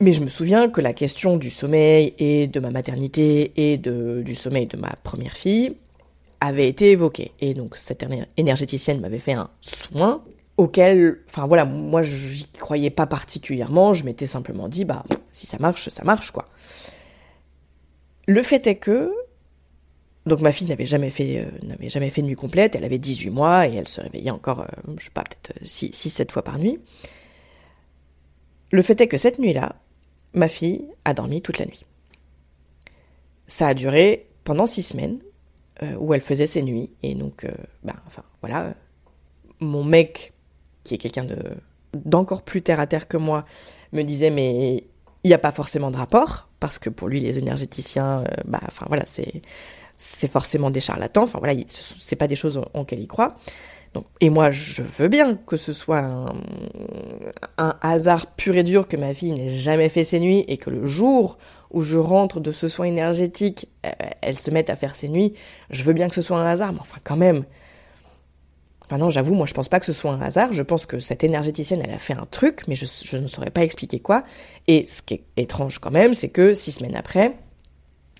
Mais 0.00 0.12
je 0.12 0.20
me 0.20 0.28
souviens 0.28 0.68
que 0.68 0.82
la 0.82 0.92
question 0.92 1.38
du 1.38 1.48
sommeil 1.48 2.12
et 2.18 2.46
de 2.46 2.60
ma 2.60 2.70
maternité 2.70 3.52
et 3.56 3.78
de, 3.78 4.22
du 4.22 4.34
sommeil 4.34 4.66
de 4.66 4.76
ma 4.76 4.94
première 5.02 5.32
fille 5.32 5.74
avait 6.40 6.68
été 6.68 6.90
évoquée. 6.90 7.32
Et 7.40 7.54
donc 7.54 7.76
cette 7.76 8.04
énergéticienne 8.36 9.00
m'avait 9.00 9.18
fait 9.18 9.32
un 9.32 9.50
soin 9.60 10.22
auquel, 10.56 11.22
enfin 11.28 11.46
voilà, 11.46 11.64
moi 11.64 12.02
j'y 12.02 12.46
croyais 12.46 12.90
pas 12.90 13.06
particulièrement, 13.06 13.92
je 13.92 14.04
m'étais 14.04 14.26
simplement 14.26 14.68
dit, 14.68 14.84
bah 14.84 15.04
si 15.30 15.46
ça 15.46 15.58
marche, 15.58 15.88
ça 15.88 16.04
marche 16.04 16.30
quoi. 16.30 16.48
Le 18.26 18.42
fait 18.42 18.66
est 18.66 18.76
que, 18.76 19.12
donc 20.24 20.40
ma 20.40 20.52
fille 20.52 20.66
n'avait 20.66 20.86
jamais 20.86 21.10
fait, 21.10 21.38
euh, 21.38 21.50
n'avait 21.62 21.88
jamais 21.88 22.10
fait 22.10 22.22
de 22.22 22.26
nuit 22.26 22.36
complète, 22.36 22.74
elle 22.74 22.84
avait 22.84 22.98
18 22.98 23.30
mois 23.30 23.68
et 23.68 23.74
elle 23.74 23.88
se 23.88 24.00
réveillait 24.00 24.30
encore, 24.30 24.62
euh, 24.62 24.94
je 24.98 25.04
sais 25.04 25.10
pas, 25.10 25.24
peut-être 25.24 25.62
6-7 25.62 26.32
fois 26.32 26.42
par 26.42 26.58
nuit. 26.58 26.80
Le 28.72 28.82
fait 28.82 29.00
est 29.00 29.08
que 29.08 29.16
cette 29.16 29.38
nuit-là, 29.38 29.76
ma 30.32 30.48
fille 30.48 30.86
a 31.04 31.14
dormi 31.14 31.42
toute 31.42 31.58
la 31.58 31.66
nuit. 31.66 31.84
Ça 33.46 33.68
a 33.68 33.74
duré 33.74 34.26
pendant 34.42 34.66
6 34.66 34.82
semaines, 34.82 35.18
euh, 35.18 35.26
où 35.98 36.14
elle 36.14 36.20
faisait 36.20 36.46
ses 36.46 36.62
nuits, 36.62 36.90
et 37.02 37.14
donc, 37.14 37.46
ben, 37.82 37.94
enfin, 38.06 38.22
voilà, 38.40 38.74
mon 39.60 39.84
mec, 39.84 40.32
qui 40.84 40.94
est 40.94 40.98
quelqu'un 40.98 41.24
de 41.24 41.36
d'encore 42.04 42.42
plus 42.42 42.62
terre 42.62 42.80
à 42.80 42.86
terre 42.86 43.08
que 43.08 43.16
moi, 43.16 43.44
me 43.92 44.02
disait 44.02 44.30
mais 44.30 44.84
il 45.24 45.28
n'y 45.28 45.34
a 45.34 45.38
pas 45.38 45.52
forcément 45.52 45.90
de 45.90 45.96
rapport 45.96 46.48
parce 46.60 46.78
que 46.78 46.90
pour 46.90 47.08
lui 47.08 47.20
les 47.20 47.38
énergéticiens, 47.38 48.20
euh, 48.20 48.42
bah, 48.44 48.60
enfin 48.66 48.86
voilà, 48.88 49.04
c'est 49.06 49.42
c'est 49.96 50.30
forcément 50.30 50.70
des 50.70 50.80
charlatans. 50.80 51.24
Enfin 51.24 51.38
voilà, 51.38 51.54
c'est 51.68 52.16
pas 52.16 52.28
des 52.28 52.36
choses 52.36 52.58
en, 52.74 52.80
lesquelles 52.80 53.00
il 53.00 53.08
croit. 53.08 53.36
Et 54.20 54.30
moi, 54.30 54.50
je 54.50 54.82
veux 54.82 55.08
bien 55.08 55.34
que 55.34 55.56
ce 55.56 55.72
soit 55.72 55.98
un, 55.98 56.26
un, 57.58 57.74
hasard 57.80 58.26
pur 58.26 58.56
et 58.56 58.62
dur 58.62 58.88
que 58.88 58.96
ma 58.96 59.14
fille 59.14 59.32
n'ait 59.32 59.50
jamais 59.50 59.88
fait 59.88 60.04
ses 60.04 60.20
nuits 60.20 60.44
et 60.48 60.58
que 60.58 60.70
le 60.70 60.86
jour 60.86 61.38
où 61.70 61.82
je 61.82 61.98
rentre 61.98 62.40
de 62.40 62.52
ce 62.52 62.68
soin 62.68 62.86
énergétique, 62.86 63.68
euh, 63.84 63.90
elle 64.20 64.38
se 64.38 64.50
mette 64.50 64.70
à 64.70 64.76
faire 64.76 64.94
ses 64.94 65.08
nuits. 65.08 65.34
Je 65.70 65.82
veux 65.82 65.92
bien 65.92 66.08
que 66.08 66.14
ce 66.14 66.22
soit 66.22 66.38
un 66.38 66.46
hasard, 66.46 66.72
mais 66.72 66.80
enfin 66.80 66.98
quand 67.02 67.16
même, 67.16 67.44
Enfin 68.86 68.98
non, 68.98 69.10
j'avoue, 69.10 69.34
moi 69.34 69.46
je 69.46 69.54
pense 69.54 69.68
pas 69.68 69.80
que 69.80 69.86
ce 69.86 69.92
soit 69.92 70.12
un 70.12 70.20
hasard. 70.22 70.52
Je 70.52 70.62
pense 70.62 70.86
que 70.86 71.00
cette 71.00 71.24
énergéticienne, 71.24 71.82
elle 71.82 71.92
a 71.92 71.98
fait 71.98 72.14
un 72.14 72.26
truc, 72.30 72.62
mais 72.68 72.76
je, 72.76 73.16
ne 73.16 73.26
saurais 73.26 73.50
pas 73.50 73.62
expliquer 73.62 73.98
quoi. 73.98 74.22
Et 74.68 74.86
ce 74.86 75.02
qui 75.02 75.14
est 75.14 75.24
étrange 75.36 75.80
quand 75.80 75.90
même, 75.90 76.14
c'est 76.14 76.28
que 76.28 76.54
six 76.54 76.72
semaines 76.72 76.94
après, 76.94 77.36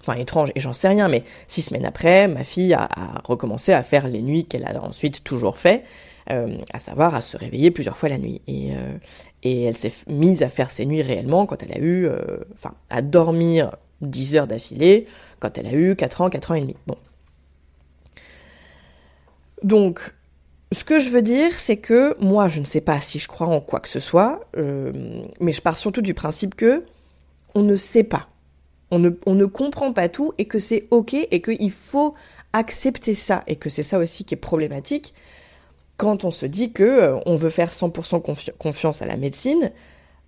enfin 0.07 0.19
étrange, 0.19 0.53
et 0.55 0.61
j'en 0.61 0.73
sais 0.73 0.89
rien, 0.89 1.09
mais 1.09 1.25
six 1.49 1.63
semaines 1.63 1.85
après, 1.85 2.29
ma 2.29 2.45
fille 2.45 2.75
a, 2.75 2.89
recommencé 3.25 3.73
à 3.73 3.83
faire 3.83 4.07
les 4.07 4.23
nuits 4.23 4.45
qu'elle 4.45 4.65
a 4.65 4.83
ensuite 4.83 5.25
toujours 5.25 5.59
fait, 5.59 5.85
euh, 6.31 6.57
à 6.73 6.79
savoir 6.79 7.15
à 7.15 7.21
se 7.21 7.37
réveiller 7.37 7.71
plusieurs 7.71 7.97
fois 7.97 8.09
la 8.09 8.19
nuit. 8.19 8.41
Et, 8.47 8.73
euh, 8.73 8.97
et 9.43 9.65
elle 9.65 9.77
s'est 9.77 9.93
mise 10.09 10.43
à 10.43 10.49
faire 10.49 10.71
ses 10.71 10.87
nuits 10.87 11.03
réellement 11.03 11.47
quand 11.47 11.63
elle 11.63 11.73
a 11.73 11.79
eu, 11.79 12.07
euh, 12.07 12.19
enfin, 12.53 12.75
à 12.91 13.03
dormir 13.03 13.77
10 14.01 14.37
heures 14.37 14.47
d'affilée 14.47 15.07
quand 15.41 15.59
elle 15.59 15.67
a 15.67 15.73
eu 15.73 15.97
4 15.97 16.21
ans, 16.21 16.31
4 16.31 16.51
ans 16.53 16.55
et 16.55 16.61
demi. 16.61 16.77
Bon. 16.87 16.97
Donc, 19.63 20.15
ce 20.73 20.85
que 20.85 21.01
je 21.01 21.11
veux 21.11 21.23
dire, 21.23 21.59
c'est 21.59 21.79
que 21.79 22.17
moi, 22.21 22.49
je 22.49 22.61
ne 22.61 22.65
sais 22.65 22.81
pas 22.81 23.01
si 23.01 23.19
je 23.19 23.29
crois 23.29 23.47
en 23.47 23.61
quoi 23.61 23.81
que 23.81 23.89
ce 23.89 24.01
soit, 24.01 24.41
mais 24.55 25.53
je 25.53 25.63
pars 25.63 25.79
surtout 25.79 26.03
du 26.03 26.13
principe 26.13 26.55
que 26.55 26.85
on 27.55 27.63
ne 27.63 27.77
sait 27.77 28.05
pas, 28.05 28.29
on 28.91 28.99
ne, 28.99 29.45
comprend 29.45 29.93
pas 29.93 30.09
tout 30.09 30.33
et 30.39 30.45
que 30.47 30.59
c'est 30.59 30.87
ok 30.91 31.15
et 31.15 31.43
qu'il 31.43 31.71
faut 31.71 32.15
accepter 32.53 33.15
ça 33.15 33.43
et 33.47 33.57
que 33.57 33.69
c'est 33.69 33.83
ça 33.83 33.99
aussi 33.99 34.25
qui 34.25 34.35
est 34.35 34.39
problématique 34.39 35.13
quand 35.97 36.25
on 36.25 36.31
se 36.31 36.47
dit 36.47 36.73
que 36.73 36.85
euh, 36.85 37.19
on 37.27 37.37
veut 37.37 37.51
faire 37.51 37.71
100% 37.71 38.55
confiance 38.59 39.03
à 39.03 39.07
la 39.07 39.17
médecine, 39.17 39.73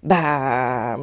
bah 0.02 0.96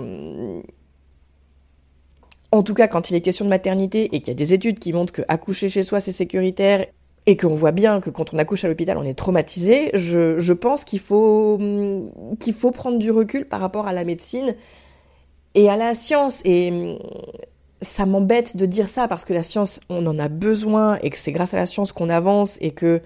en 2.56 2.64
tout 2.64 2.74
cas, 2.74 2.88
quand 2.88 3.10
il 3.10 3.16
est 3.16 3.22
question 3.22 3.46
de 3.46 3.50
maternité 3.50 4.16
et 4.16 4.22
qu'il 4.22 4.30
y 4.30 4.32
a 4.32 4.36
des 4.36 4.54
études 4.54 4.80
qui 4.80 4.94
montrent 4.94 5.14
que 5.14 5.24
accoucher 5.28 5.70
chez 5.70 5.84
soi 5.84 6.00
c'est 6.00 6.12
sécuritaire 6.12 6.86
et 7.26 7.38
qu'on 7.38 7.56
voit 7.56 7.72
bien 7.72 8.00
que 8.00 8.10
quand 8.10 8.34
on 8.34 8.38
accouche 8.38 8.64
à 8.64 8.68
l'hôpital, 8.68 8.98
on 8.98 9.04
est 9.04 9.16
traumatisé, 9.16 9.90
je, 9.94 10.54
pense 10.54 10.86
faut, 11.00 11.60
qu'il 12.40 12.54
faut 12.54 12.72
prendre 12.72 12.98
du 13.00 13.12
recul 13.12 13.46
par 13.46 13.60
rapport 13.60 13.88
à 13.88 13.94
la 13.94 14.04
médecine 14.04 14.56
et 15.56 15.70
à 15.70 15.78
la 15.78 15.96
science. 15.96 16.42
Et 16.46 16.98
ça 17.82 18.06
m'embête 18.06 18.56
de 18.56 18.66
dire 18.66 18.90
ça 18.90 19.08
parce 19.08 19.26
que 19.26 19.34
la 19.34 19.44
science, 19.44 19.80
on 19.90 20.06
en 20.06 20.20
a 20.20 20.28
besoin 20.28 20.98
et 21.02 21.10
que 21.10 21.18
c'est 21.18 21.32
grâce 21.32 21.54
à 21.54 21.58
la 21.58 21.66
science 21.66 21.92
qu'on 21.92 22.10
avance 22.10 22.58
et 22.62 22.72
que, 22.72 23.02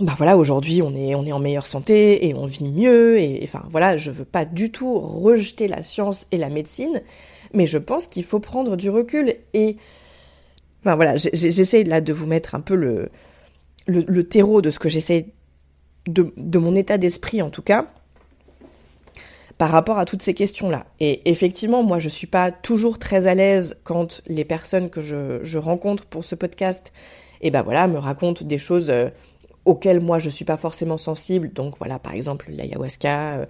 bah 0.00 0.14
voilà, 0.16 0.36
aujourd'hui, 0.36 0.80
on 0.80 0.94
est, 0.94 1.14
on 1.14 1.26
est 1.26 1.32
en 1.32 1.38
meilleure 1.38 1.66
santé 1.66 2.26
et 2.26 2.34
on 2.34 2.46
vit 2.46 2.68
mieux. 2.68 3.18
Et 3.18 3.40
enfin, 3.44 3.64
voilà, 3.70 3.96
je 3.96 4.10
veux 4.10 4.24
pas 4.24 4.44
du 4.44 4.70
tout 4.70 4.98
rejeter 4.98 5.68
la 5.68 5.82
science 5.82 6.26
et 6.30 6.36
la 6.36 6.48
médecine, 6.48 7.02
mais 7.52 7.66
je 7.66 7.78
pense 7.78 8.06
qu'il 8.06 8.24
faut 8.24 8.40
prendre 8.40 8.76
du 8.76 8.88
recul 8.88 9.34
et 9.52 9.76
Enfin 10.84 10.96
voilà, 10.96 11.16
j'essaie 11.16 11.84
là 11.84 12.00
de 12.00 12.12
vous 12.12 12.26
mettre 12.26 12.56
un 12.56 12.60
peu 12.60 12.74
le, 12.74 13.08
le, 13.86 14.24
terreau 14.24 14.60
de 14.62 14.72
ce 14.72 14.80
que 14.80 14.88
j'essaie, 14.88 15.28
de 16.08 16.58
mon 16.58 16.74
état 16.74 16.98
d'esprit 16.98 17.40
en 17.40 17.50
tout 17.50 17.62
cas, 17.62 17.86
par 19.62 19.70
rapport 19.70 20.00
à 20.00 20.06
toutes 20.06 20.22
ces 20.22 20.34
questions-là. 20.34 20.86
Et 20.98 21.30
effectivement, 21.30 21.84
moi, 21.84 22.00
je 22.00 22.08
suis 22.08 22.26
pas 22.26 22.50
toujours 22.50 22.98
très 22.98 23.28
à 23.28 23.36
l'aise 23.36 23.78
quand 23.84 24.20
les 24.26 24.44
personnes 24.44 24.90
que 24.90 25.00
je, 25.00 25.56
rencontre 25.56 26.04
pour 26.04 26.24
ce 26.24 26.34
podcast, 26.34 26.92
eh 27.42 27.52
ben 27.52 27.62
voilà, 27.62 27.86
me 27.86 27.96
racontent 27.96 28.44
des 28.44 28.58
choses 28.58 28.90
euh, 28.90 29.08
auxquelles 29.64 30.00
moi 30.00 30.18
je 30.18 30.30
suis 30.30 30.44
pas 30.44 30.56
forcément 30.56 30.98
sensible. 30.98 31.52
Donc 31.52 31.76
voilà, 31.78 32.00
par 32.00 32.12
exemple, 32.12 32.46
l'ayahuasca, 32.50 33.34
euh, 33.34 33.46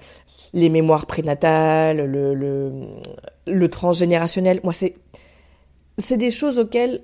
les 0.52 0.68
mémoires 0.68 1.06
prénatales, 1.06 2.04
le, 2.04 2.34
le, 2.34 2.72
le 3.46 3.68
transgénérationnel. 3.70 4.60
Moi, 4.64 4.74
c'est 4.74 4.92
c'est 5.96 6.18
des 6.18 6.30
choses 6.30 6.58
auxquelles 6.58 7.00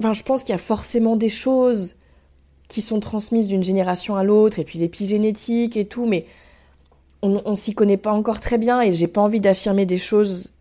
Enfin, 0.00 0.12
je 0.12 0.22
pense 0.22 0.44
qu'il 0.44 0.52
y 0.52 0.54
a 0.54 0.58
forcément 0.58 1.16
des 1.16 1.28
choses 1.28 1.96
qui 2.68 2.82
sont 2.82 3.00
transmises 3.00 3.48
d'une 3.48 3.64
génération 3.64 4.14
à 4.14 4.22
l'autre, 4.22 4.60
et 4.60 4.64
puis 4.64 4.78
l'épigénétique 4.78 5.76
et 5.76 5.86
tout, 5.86 6.06
mais 6.06 6.24
on, 7.22 7.40
on 7.44 7.54
s'y 7.54 7.74
connaît 7.74 7.96
pas 7.96 8.12
encore 8.12 8.40
très 8.40 8.58
bien, 8.58 8.80
et 8.80 8.92
j'ai 8.92 9.08
pas 9.08 9.20
envie 9.20 9.40
d'affirmer 9.40 9.86
des 9.86 9.98
choses 9.98 10.52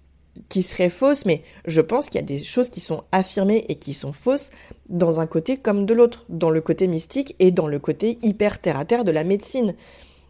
qui 0.50 0.64
seraient 0.64 0.90
fausses, 0.90 1.26
mais 1.26 1.42
je 1.66 1.82
pense 1.82 2.08
qu'il 2.10 2.20
y 2.22 2.24
a 2.24 2.28
des 2.28 2.40
choses 2.40 2.70
qui 2.70 2.80
sont 2.80 3.04
affirmées 3.12 3.66
et 3.70 3.76
qui 3.76 3.94
sont 3.94 4.14
fausses 4.14 4.52
dans 4.90 5.20
un 5.20 5.28
côté 5.28 5.58
comme 5.58 5.86
de 5.86 5.94
l'autre, 5.94 6.26
dans 6.30 6.50
le 6.50 6.62
côté 6.62 6.88
mystique 6.88 7.36
et 7.40 7.52
dans 7.52 7.68
le 7.68 7.80
côté 7.80 8.18
hyper 8.24 8.60
terre 8.60 8.78
à 8.78 8.86
terre 8.86 9.04
de 9.04 9.12
la 9.12 9.24
médecine. 9.24 9.76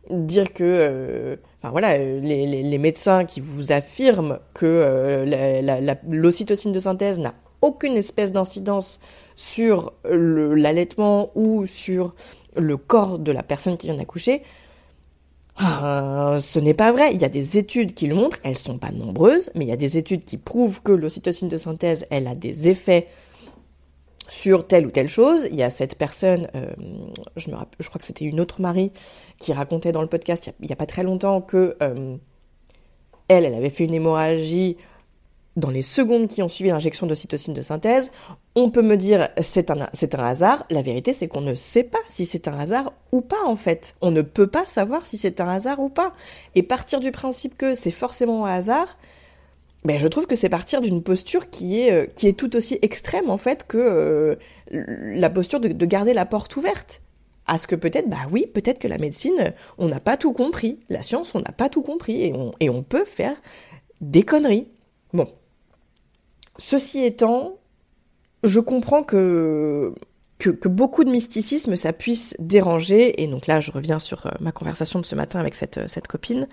Dire 0.10 0.54
que, 0.54 0.64
euh, 0.64 1.36
enfin 1.62 1.72
voilà, 1.72 1.98
les, 1.98 2.64
les, 2.64 2.78
médecins 2.78 3.26
qui 3.26 3.42
vous 3.42 3.74
affirment 3.74 4.40
que 4.54 4.66
euh, 4.66 5.96
l'ocytocine 6.08 6.72
de 6.72 6.80
synthèse 6.80 7.20
n'a 7.20 7.34
aucune 7.62 7.98
espèce 7.98 8.32
d'incidence 8.32 9.02
sur 9.36 9.94
l'allaitement 10.06 11.32
ou 11.36 11.66
sur 11.66 12.16
le 12.56 12.78
corps 12.78 13.20
de 13.20 13.34
la 13.34 13.44
personne 13.44 13.76
qui 13.76 13.88
vient 13.88 13.98
d'accoucher, 13.98 14.44
ah, 15.60 16.38
ce 16.40 16.60
n'est 16.60 16.74
pas 16.74 16.92
vrai. 16.92 17.14
Il 17.14 17.22
y 17.22 17.26
a 17.26 17.30
des 17.30 17.58
études 17.58 17.94
qui 17.94 18.08
le 18.08 18.16
montrent, 18.16 18.38
elles 18.44 18.58
sont 18.58 18.78
pas 18.78 18.92
nombreuses, 18.92 19.50
mais 19.56 19.66
il 19.66 19.68
y 19.68 19.74
a 19.74 19.78
des 19.78 19.98
études 19.98 20.24
qui 20.24 20.38
prouvent 20.38 20.82
que 20.82 20.92
l'ocytocine 20.92 21.50
de 21.50 21.58
synthèse, 21.58 22.06
elle 22.12 22.28
a 22.28 22.36
des 22.36 22.70
effets 22.70 23.08
sur 24.30 24.68
telle 24.68 24.86
ou 24.86 24.92
telle 24.92 25.08
chose. 25.08 25.48
Il 25.50 25.56
y 25.56 25.64
a 25.64 25.70
cette 25.70 25.96
personne, 25.96 26.48
euh, 26.56 26.68
je 27.38 27.50
crois 27.50 28.00
que 28.00 28.06
c'était 28.06 28.26
une 28.26 28.40
autre 28.40 28.62
Marie, 28.62 28.92
qui 29.40 29.52
racontait 29.52 29.92
dans 29.92 30.02
le 30.02 30.08
podcast 30.08 30.52
il 30.60 30.68
n'y 30.68 30.74
a, 30.74 30.76
pas 30.76 30.86
très 30.86 31.04
longtemps 31.04 31.42
que 31.42 31.76
euh, 31.82 32.18
elle, 33.28 33.46
elle 33.46 33.56
avait 33.56 33.70
fait 33.70 33.86
une 33.86 33.94
hémorragie 33.94 34.78
dans 35.58 35.72
les 35.72 35.82
secondes 35.82 36.28
qui 36.28 36.42
ont 36.42 36.48
suivi 36.48 36.70
l'injection 36.70 37.08
d'ocytocine 37.08 37.54
de 37.54 37.62
synthèse. 37.62 38.12
On 38.56 38.70
peut 38.70 38.84
me 38.84 38.96
dire 38.96 39.30
c'est 39.42 39.70
un, 39.70 39.90
c'est 39.92 40.16
un 40.16 40.24
hasard. 40.24 40.66
La 40.70 40.82
vérité, 40.82 41.14
c'est 41.14 41.28
qu'on 41.28 41.42
ne 41.42 41.56
sait 41.56 41.84
pas 41.84 42.00
si 42.08 42.26
c'est 42.26 42.48
un 42.48 42.58
hasard 42.58 42.94
ou 43.12 43.22
pas, 43.22 43.44
en 43.46 43.56
fait. 43.56 43.96
On 44.02 44.12
ne 44.12 44.22
peut 44.22 44.48
pas 44.48 44.66
savoir 44.68 45.06
si 45.06 45.18
c'est 45.18 45.42
un 45.42 45.50
hasard 45.50 45.80
ou 45.80 45.90
pas. 45.90 46.14
Et 46.56 46.64
partir 46.64 47.00
du 47.00 47.12
principe 47.12 47.58
que 47.58 47.74
c'est 47.74 47.92
forcément 47.92 48.46
un 48.46 48.54
hasard, 48.54 48.98
ben, 49.84 50.00
je 50.00 50.08
trouve 50.08 50.28
que 50.28 50.36
c'est 50.36 50.50
partir 50.50 50.82
d'une 50.82 51.02
posture 51.02 51.50
qui 51.50 51.82
est, 51.82 51.92
euh, 51.92 52.06
qui 52.06 52.28
est 52.28 52.34
tout 52.34 52.56
aussi 52.56 52.78
extrême, 52.82 53.30
en 53.30 53.38
fait, 53.38 53.66
que 53.68 53.78
euh, 53.78 54.36
la 54.72 55.30
posture 55.30 55.60
de, 55.60 55.70
de 55.70 55.86
garder 55.86 56.14
la 56.14 56.26
porte 56.26 56.56
ouverte 56.56 57.02
à 57.48 57.58
ce 57.58 57.66
que 57.66 57.76
peut-être, 57.76 58.10
bah 58.10 58.28
oui, 58.32 58.46
peut-être 58.46 58.78
que 58.78 58.88
la 58.88 58.98
médecine, 58.98 59.54
on 59.78 59.88
n'a 59.88 60.02
pas 60.02 60.18
tout 60.18 60.34
compris. 60.34 60.80
La 60.90 61.02
science, 61.02 61.34
on 61.34 61.40
n'a 61.40 61.52
pas 61.52 61.70
tout 61.70 61.82
compris. 61.82 62.24
Et 62.26 62.34
on, 62.34 62.54
et 62.60 62.70
on 62.70 62.84
peut 62.84 63.06
faire 63.06 63.36
des 64.02 64.24
conneries. 64.24 64.68
Bon, 65.14 65.30
Ceci 66.58 67.04
étant, 67.04 67.58
je 68.44 68.60
comprends 68.60 69.04
que, 69.04 69.94
beaucoup 70.66 71.04
de 71.04 71.10
mysticisme, 71.10 71.76
ça 71.76 71.94
puisse 71.94 72.36
déranger, 72.40 73.22
et 73.22 73.28
donc 73.28 73.48
là 73.48 73.60
je 73.60 73.72
reviens 73.72 74.00
sur 74.00 74.26
euh, 74.26 74.32
ma 74.40 74.52
conversation 74.52 75.00
de 75.00 75.06
ce 75.06 75.16
matin 75.16 75.40
avec 75.40 75.56
cette, 75.56 75.78
euh, 75.78 76.02
copine, 76.08 76.48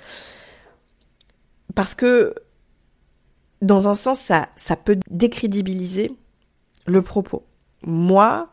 parce 1.75 1.95
que 1.95 2.35
dans 3.63 3.89
un 3.89 3.95
sens, 3.95 4.21
ça, 4.21 4.77
peut 4.77 4.99
décrédibiliser 5.11 6.13
le 6.87 7.01
propos. 7.03 7.47
Moi, 7.83 8.51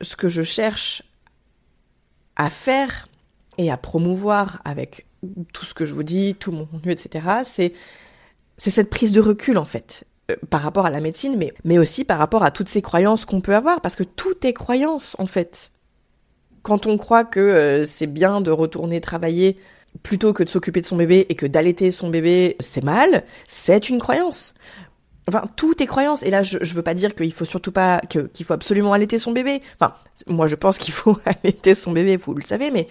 ce 0.00 0.14
que 0.14 0.28
je 0.28 0.42
cherche 0.42 1.02
à 2.36 2.50
faire 2.50 3.08
et 3.58 3.70
à 3.70 3.76
promouvoir 3.76 4.60
avec 4.64 5.06
tout 5.52 5.64
ce 5.64 5.74
que 5.74 5.84
je 5.84 5.94
vous 5.94 6.04
dis, 6.04 6.36
tout 6.36 6.52
mon 6.52 6.66
contenu, 6.66 6.92
etc., 6.92 7.26
c'est 7.42 7.72
cette 8.58 8.90
prise 8.90 9.10
de 9.10 9.20
recul 9.20 9.58
en 9.58 9.64
fait. 9.64 10.06
Euh, 10.30 10.34
par 10.50 10.62
rapport 10.62 10.86
à 10.86 10.90
la 10.90 11.00
médecine, 11.00 11.36
mais, 11.38 11.52
mais 11.62 11.78
aussi 11.78 12.04
par 12.04 12.18
rapport 12.18 12.42
à 12.42 12.50
toutes 12.50 12.68
ces 12.68 12.82
croyances 12.82 13.24
qu'on 13.24 13.40
peut 13.40 13.54
avoir, 13.54 13.80
parce 13.80 13.94
que 13.94 14.02
tout 14.02 14.44
est 14.44 14.52
croyance 14.52 15.14
en 15.20 15.26
fait. 15.26 15.70
Quand 16.62 16.86
on 16.86 16.96
croit 16.96 17.24
que 17.24 17.38
euh, 17.38 17.84
c'est 17.84 18.08
bien 18.08 18.40
de 18.40 18.50
retourner 18.50 19.00
travailler 19.00 19.56
plutôt 20.02 20.32
que 20.32 20.42
de 20.42 20.48
s'occuper 20.48 20.80
de 20.80 20.86
son 20.86 20.96
bébé 20.96 21.26
et 21.28 21.36
que 21.36 21.46
d'allaiter 21.46 21.92
son 21.92 22.10
bébé 22.10 22.56
c'est 22.58 22.82
mal, 22.82 23.24
c'est 23.46 23.88
une 23.88 24.00
croyance. 24.00 24.54
Enfin, 25.28 25.44
tout 25.54 25.80
est 25.80 25.86
croyance. 25.86 26.24
Et 26.24 26.30
là, 26.30 26.42
je, 26.42 26.58
je 26.60 26.74
veux 26.74 26.82
pas 26.82 26.94
dire 26.94 27.14
qu'il 27.14 27.32
faut 27.32 27.44
surtout 27.44 27.72
pas, 27.72 28.00
qu'il 28.08 28.44
faut 28.44 28.52
absolument 28.52 28.92
allaiter 28.92 29.20
son 29.20 29.30
bébé. 29.30 29.62
Enfin, 29.78 29.94
moi, 30.26 30.48
je 30.48 30.56
pense 30.56 30.78
qu'il 30.82 30.94
faut 30.94 31.18
allaiter 31.24 31.76
son 31.76 31.92
bébé, 31.92 32.16
vous 32.16 32.34
le 32.34 32.44
savez, 32.44 32.72
mais, 32.72 32.88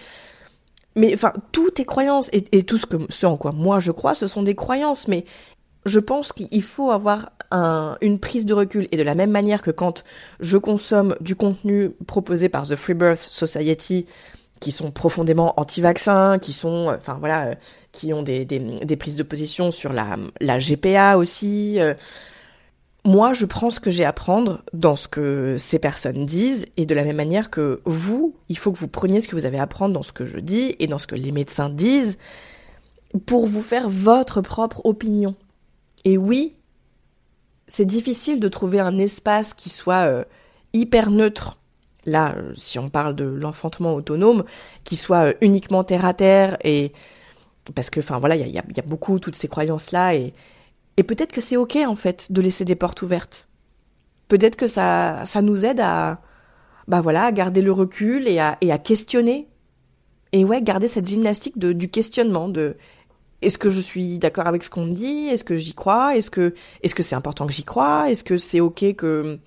mais 0.94 1.12
enfin, 1.12 1.34
tout 1.52 1.80
est 1.80 1.84
croyance. 1.84 2.30
Et, 2.32 2.44
et 2.56 2.62
tout 2.62 2.78
ce 2.78 2.86
que, 2.86 2.96
ce 3.10 3.26
en 3.26 3.36
quoi 3.36 3.52
moi 3.52 3.78
je 3.78 3.92
crois, 3.92 4.14
ce 4.14 4.26
sont 4.26 4.42
des 4.42 4.54
croyances. 4.54 5.06
Mais 5.06 5.26
je 5.86 6.00
pense 6.00 6.32
qu'il 6.32 6.62
faut 6.62 6.90
avoir 6.90 7.30
une 8.00 8.18
prise 8.18 8.44
de 8.44 8.52
recul 8.52 8.88
et 8.90 8.96
de 8.96 9.02
la 9.02 9.14
même 9.14 9.30
manière 9.30 9.62
que 9.62 9.70
quand 9.70 10.04
je 10.40 10.58
consomme 10.58 11.14
du 11.20 11.36
contenu 11.36 11.90
proposé 12.06 12.48
par 12.48 12.66
The 12.66 12.74
Free 12.74 12.94
Birth 12.94 13.18
Society 13.18 14.06
qui 14.60 14.72
sont 14.72 14.90
profondément 14.90 15.54
anti-vaccins, 15.58 16.38
qui 16.38 16.52
sont, 16.52 16.88
euh, 16.88 16.96
enfin 16.96 17.16
voilà, 17.18 17.46
euh, 17.46 17.54
qui 17.92 18.12
ont 18.12 18.22
des, 18.22 18.46
prises 18.98 19.16
de 19.16 19.22
position 19.22 19.70
sur 19.70 19.92
la, 19.92 20.16
la 20.40 20.58
GPA 20.58 21.18
aussi. 21.18 21.78
Euh. 21.78 21.94
moi, 23.04 23.32
je 23.32 23.44
prends 23.44 23.70
ce 23.70 23.80
que 23.80 23.90
j'ai 23.90 24.04
à 24.04 24.12
prendre 24.12 24.62
dans 24.72 24.96
ce 24.96 25.08
que 25.08 25.56
ces 25.58 25.78
personnes 25.78 26.24
disent, 26.24 26.66
et 26.76 26.86
de 26.86 26.94
la 26.94 27.04
même 27.04 27.16
manière 27.16 27.50
que 27.50 27.80
vous, 27.84 28.34
il 28.48 28.56
faut 28.56 28.72
que 28.72 28.78
vous 28.78 28.88
preniez 28.88 29.20
ce 29.20 29.28
que 29.28 29.36
vous 29.36 29.44
avez 29.44 29.58
à 29.58 29.66
prendre 29.66 29.92
dans 29.92 30.02
ce 30.02 30.12
que 30.12 30.24
je 30.24 30.38
dis 30.38 30.74
et 30.78 30.86
dans 30.86 30.98
ce 30.98 31.06
que 31.06 31.16
les 31.16 31.32
médecins 31.32 31.68
disent, 31.68 32.16
pour 33.26 33.46
vous 33.46 33.62
faire 33.62 33.88
votre 33.88 34.40
propre 34.40 34.84
opinion. 34.84 35.34
Et 36.06 36.16
oui, 36.16 36.54
c'est 37.66 37.84
difficile 37.84 38.38
de 38.38 38.46
trouver 38.46 38.78
un 38.78 38.96
espace 38.96 39.54
qui 39.54 39.68
soit 39.68 40.06
euh, 40.06 40.24
hyper 40.72 41.10
neutre. 41.10 41.58
Là, 42.06 42.32
euh, 42.36 42.52
si 42.54 42.78
on 42.78 42.88
parle 42.90 43.16
de 43.16 43.24
l'enfantement 43.24 43.92
autonome, 43.92 44.44
qui 44.84 44.94
soit 44.94 45.30
euh, 45.30 45.32
uniquement 45.40 45.82
terre 45.82 46.04
à 46.04 46.14
terre 46.14 46.58
et 46.62 46.92
parce 47.74 47.90
que, 47.90 47.98
enfin 47.98 48.20
voilà, 48.20 48.36
il 48.36 48.48
y 48.48 48.58
a, 48.58 48.82
beaucoup 48.86 49.18
toutes 49.18 49.34
ces 49.34 49.48
croyances 49.48 49.90
là 49.90 50.14
et, 50.14 50.32
peut-être 50.96 51.32
que 51.32 51.40
c'est 51.40 51.56
ok 51.56 51.76
en 51.84 51.96
fait 51.96 52.30
de 52.30 52.40
laisser 52.40 52.64
des 52.64 52.76
portes 52.76 53.02
ouvertes. 53.02 53.48
Peut-être 54.28 54.54
que 54.54 54.68
ça, 54.68 55.24
ça 55.26 55.42
nous 55.42 55.64
aide 55.64 55.80
à, 55.80 56.20
bah 56.86 57.00
voilà, 57.00 57.24
à 57.24 57.32
garder 57.32 57.62
le 57.62 57.72
recul 57.72 58.28
et 58.28 58.38
à, 58.38 58.78
questionner. 58.78 59.48
Et 60.30 60.44
ouais, 60.44 60.62
garder 60.62 60.86
cette 60.86 61.06
gymnastique 61.06 61.58
du 61.58 61.88
questionnement, 61.88 62.48
est-ce 63.42 63.58
que 63.58 63.70
je 63.70 63.80
suis 63.80 64.18
d'accord 64.18 64.46
avec 64.46 64.64
ce 64.64 64.70
qu'on 64.70 64.86
me 64.86 64.92
dit? 64.92 65.26
Est-ce 65.28 65.44
que 65.44 65.56
j'y 65.56 65.74
crois? 65.74 66.16
Est-ce 66.16 66.30
que 66.30 66.52
c'est 66.82 67.14
important 67.14 67.46
que 67.46 67.52
j'y 67.52 67.64
crois 67.64 68.10
Est-ce 68.10 68.24
que 68.24 68.38
c'est 68.38 68.60
ok 68.60 68.94
que 68.94 69.38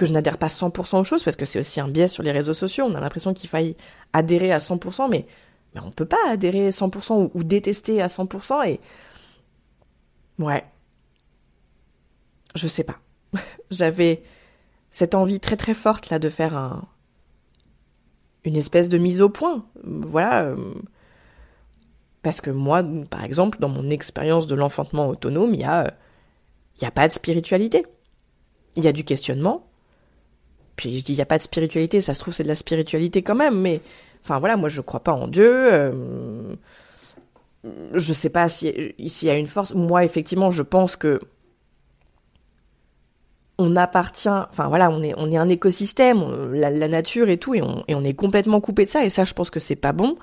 je 0.00 0.12
n'adhère 0.12 0.38
pas 0.38 0.48
100% 0.48 1.00
aux 1.00 1.04
choses? 1.04 1.22
Parce 1.22 1.36
que 1.36 1.44
c'est 1.44 1.60
aussi 1.60 1.80
un 1.80 1.88
biais 1.88 2.08
sur 2.08 2.22
les 2.22 2.32
réseaux 2.32 2.54
sociaux. 2.54 2.86
On 2.88 2.94
a 2.94 3.00
l'impression 3.00 3.34
qu'il 3.34 3.48
faille 3.48 3.76
adhérer 4.12 4.52
à 4.52 4.58
100%, 4.58 5.08
mais 5.10 5.26
mais 5.74 5.80
on 5.80 5.90
peut 5.90 6.06
pas 6.06 6.18
adhérer 6.28 6.66
à 6.66 6.70
100% 6.70 7.30
ou, 7.32 7.44
détester 7.44 8.02
à 8.02 8.08
100% 8.08 8.66
et 8.68 8.80
ouais, 10.38 10.64
je 12.54 12.66
sais 12.66 12.84
pas. 12.84 12.98
J'avais 13.70 14.22
cette 14.90 15.14
envie 15.14 15.38
très 15.38 15.56
très 15.56 15.74
forte 15.74 16.10
là 16.10 16.18
de 16.18 16.28
faire 16.28 16.56
un 16.56 16.88
une 18.44 18.56
espèce 18.56 18.88
de 18.88 18.98
mise 18.98 19.20
au 19.20 19.28
point. 19.28 19.66
Voilà. 19.84 20.44
Euh, 20.44 20.56
parce 22.22 22.40
que 22.40 22.50
moi, 22.50 22.82
par 23.08 23.24
exemple, 23.24 23.58
dans 23.60 23.68
mon 23.68 23.88
expérience 23.90 24.46
de 24.46 24.54
l'enfantement 24.54 25.08
autonome, 25.08 25.54
il 25.54 25.60
y 25.60 25.64
a, 25.64 25.94
y 26.82 26.84
a 26.84 26.90
pas 26.90 27.08
de 27.08 27.12
spiritualité. 27.12 27.86
Il 28.76 28.84
y 28.84 28.88
a 28.88 28.92
du 28.92 29.04
questionnement. 29.04 29.66
Puis 30.76 30.96
je 30.96 31.04
dis 31.04 31.12
il 31.12 31.16
n'y 31.16 31.22
a 31.22 31.26
pas 31.26 31.38
de 31.38 31.42
spiritualité, 31.42 32.00
ça 32.00 32.14
se 32.14 32.20
trouve 32.20 32.32
c'est 32.32 32.42
de 32.42 32.48
la 32.48 32.54
spiritualité 32.54 33.20
quand 33.20 33.34
même, 33.34 33.60
mais 33.60 33.82
enfin 34.24 34.38
voilà, 34.38 34.56
moi 34.56 34.70
je 34.70 34.80
crois 34.80 35.00
pas 35.00 35.12
en 35.12 35.28
Dieu. 35.28 35.50
Euh, 35.52 36.54
je 37.92 38.12
sais 38.14 38.30
pas 38.30 38.48
si 38.48 38.94
s'il 39.06 39.28
y 39.28 39.30
a 39.30 39.36
une 39.36 39.46
force. 39.46 39.74
Moi 39.74 40.04
effectivement, 40.04 40.50
je 40.50 40.62
pense 40.62 40.96
que 40.96 41.20
on 43.58 43.76
appartient, 43.76 44.30
enfin 44.30 44.68
voilà, 44.68 44.90
on 44.90 45.02
est, 45.02 45.12
on 45.18 45.30
un 45.38 45.48
écosystème, 45.50 46.54
la, 46.54 46.88
nature 46.88 47.28
et 47.28 47.36
tout, 47.36 47.54
et 47.54 47.60
on, 47.60 47.84
et 47.88 47.94
on 47.94 48.02
est 48.04 48.14
complètement 48.14 48.62
coupé 48.62 48.84
de 48.86 48.88
ça, 48.88 49.04
et 49.04 49.10
ça 49.10 49.24
je 49.24 49.34
pense 49.34 49.50
que 49.50 49.60
c'est 49.60 49.76
pas 49.76 49.92
bon. 49.92 50.16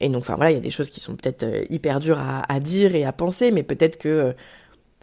Et 0.00 0.08
donc, 0.08 0.22
enfin 0.22 0.36
voilà, 0.36 0.50
il 0.50 0.54
y 0.54 0.58
a 0.58 0.60
des 0.60 0.70
choses 0.70 0.90
qui 0.90 1.00
sont 1.00 1.16
peut-être 1.16 1.44
euh, 1.44 1.62
hyper 1.70 2.00
dures 2.00 2.18
à, 2.20 2.60
dire 2.60 2.94
et 2.94 3.04
à 3.04 3.12
penser, 3.12 3.52
mais 3.52 3.62
peut-être 3.62 3.96
que, 3.96 4.08
euh, 4.08 4.32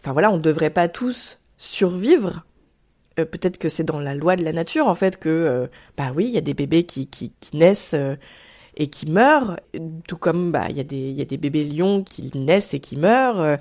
enfin 0.02 0.14
voilà, 0.14 0.32
on 0.32 0.38
ne 0.38 0.42
devrait 0.42 0.70
pas 0.70 0.88
tous 0.88 1.40
survivre. 1.58 2.46
Euh, 3.20 3.26
peut-être 3.26 3.58
que 3.58 3.70
c'est 3.70 3.84
dans 3.84 4.00
la 4.00 4.16
loi 4.16 4.36
de 4.36 4.44
la 4.44 4.54
nature, 4.54 4.88
en 4.88 4.96
fait, 4.96 5.18
que, 5.18 5.70
bah 5.98 6.12
oui, 6.16 6.26
il 6.26 6.32
y 6.32 6.38
a 6.38 6.42
des 6.42 6.54
bébés 6.54 6.84
qui, 6.84 7.08
qui, 7.08 7.32
naissent 7.54 7.96
et 8.78 8.88
qui 8.88 9.10
meurent, 9.10 9.58
tout 10.08 10.18
comme, 10.18 10.52
bah, 10.52 10.68
il 10.70 10.78
y, 10.78 10.80
a 10.82 10.84
des, 10.84 11.12
y 11.12 11.22
a 11.22 11.26
des 11.26 11.38
bébés 11.38 11.66
lions 11.66 12.04
qui 12.04 12.32
naissent 12.36 12.74
et 12.74 12.80
qui 12.80 12.98
meurent. 12.98 13.60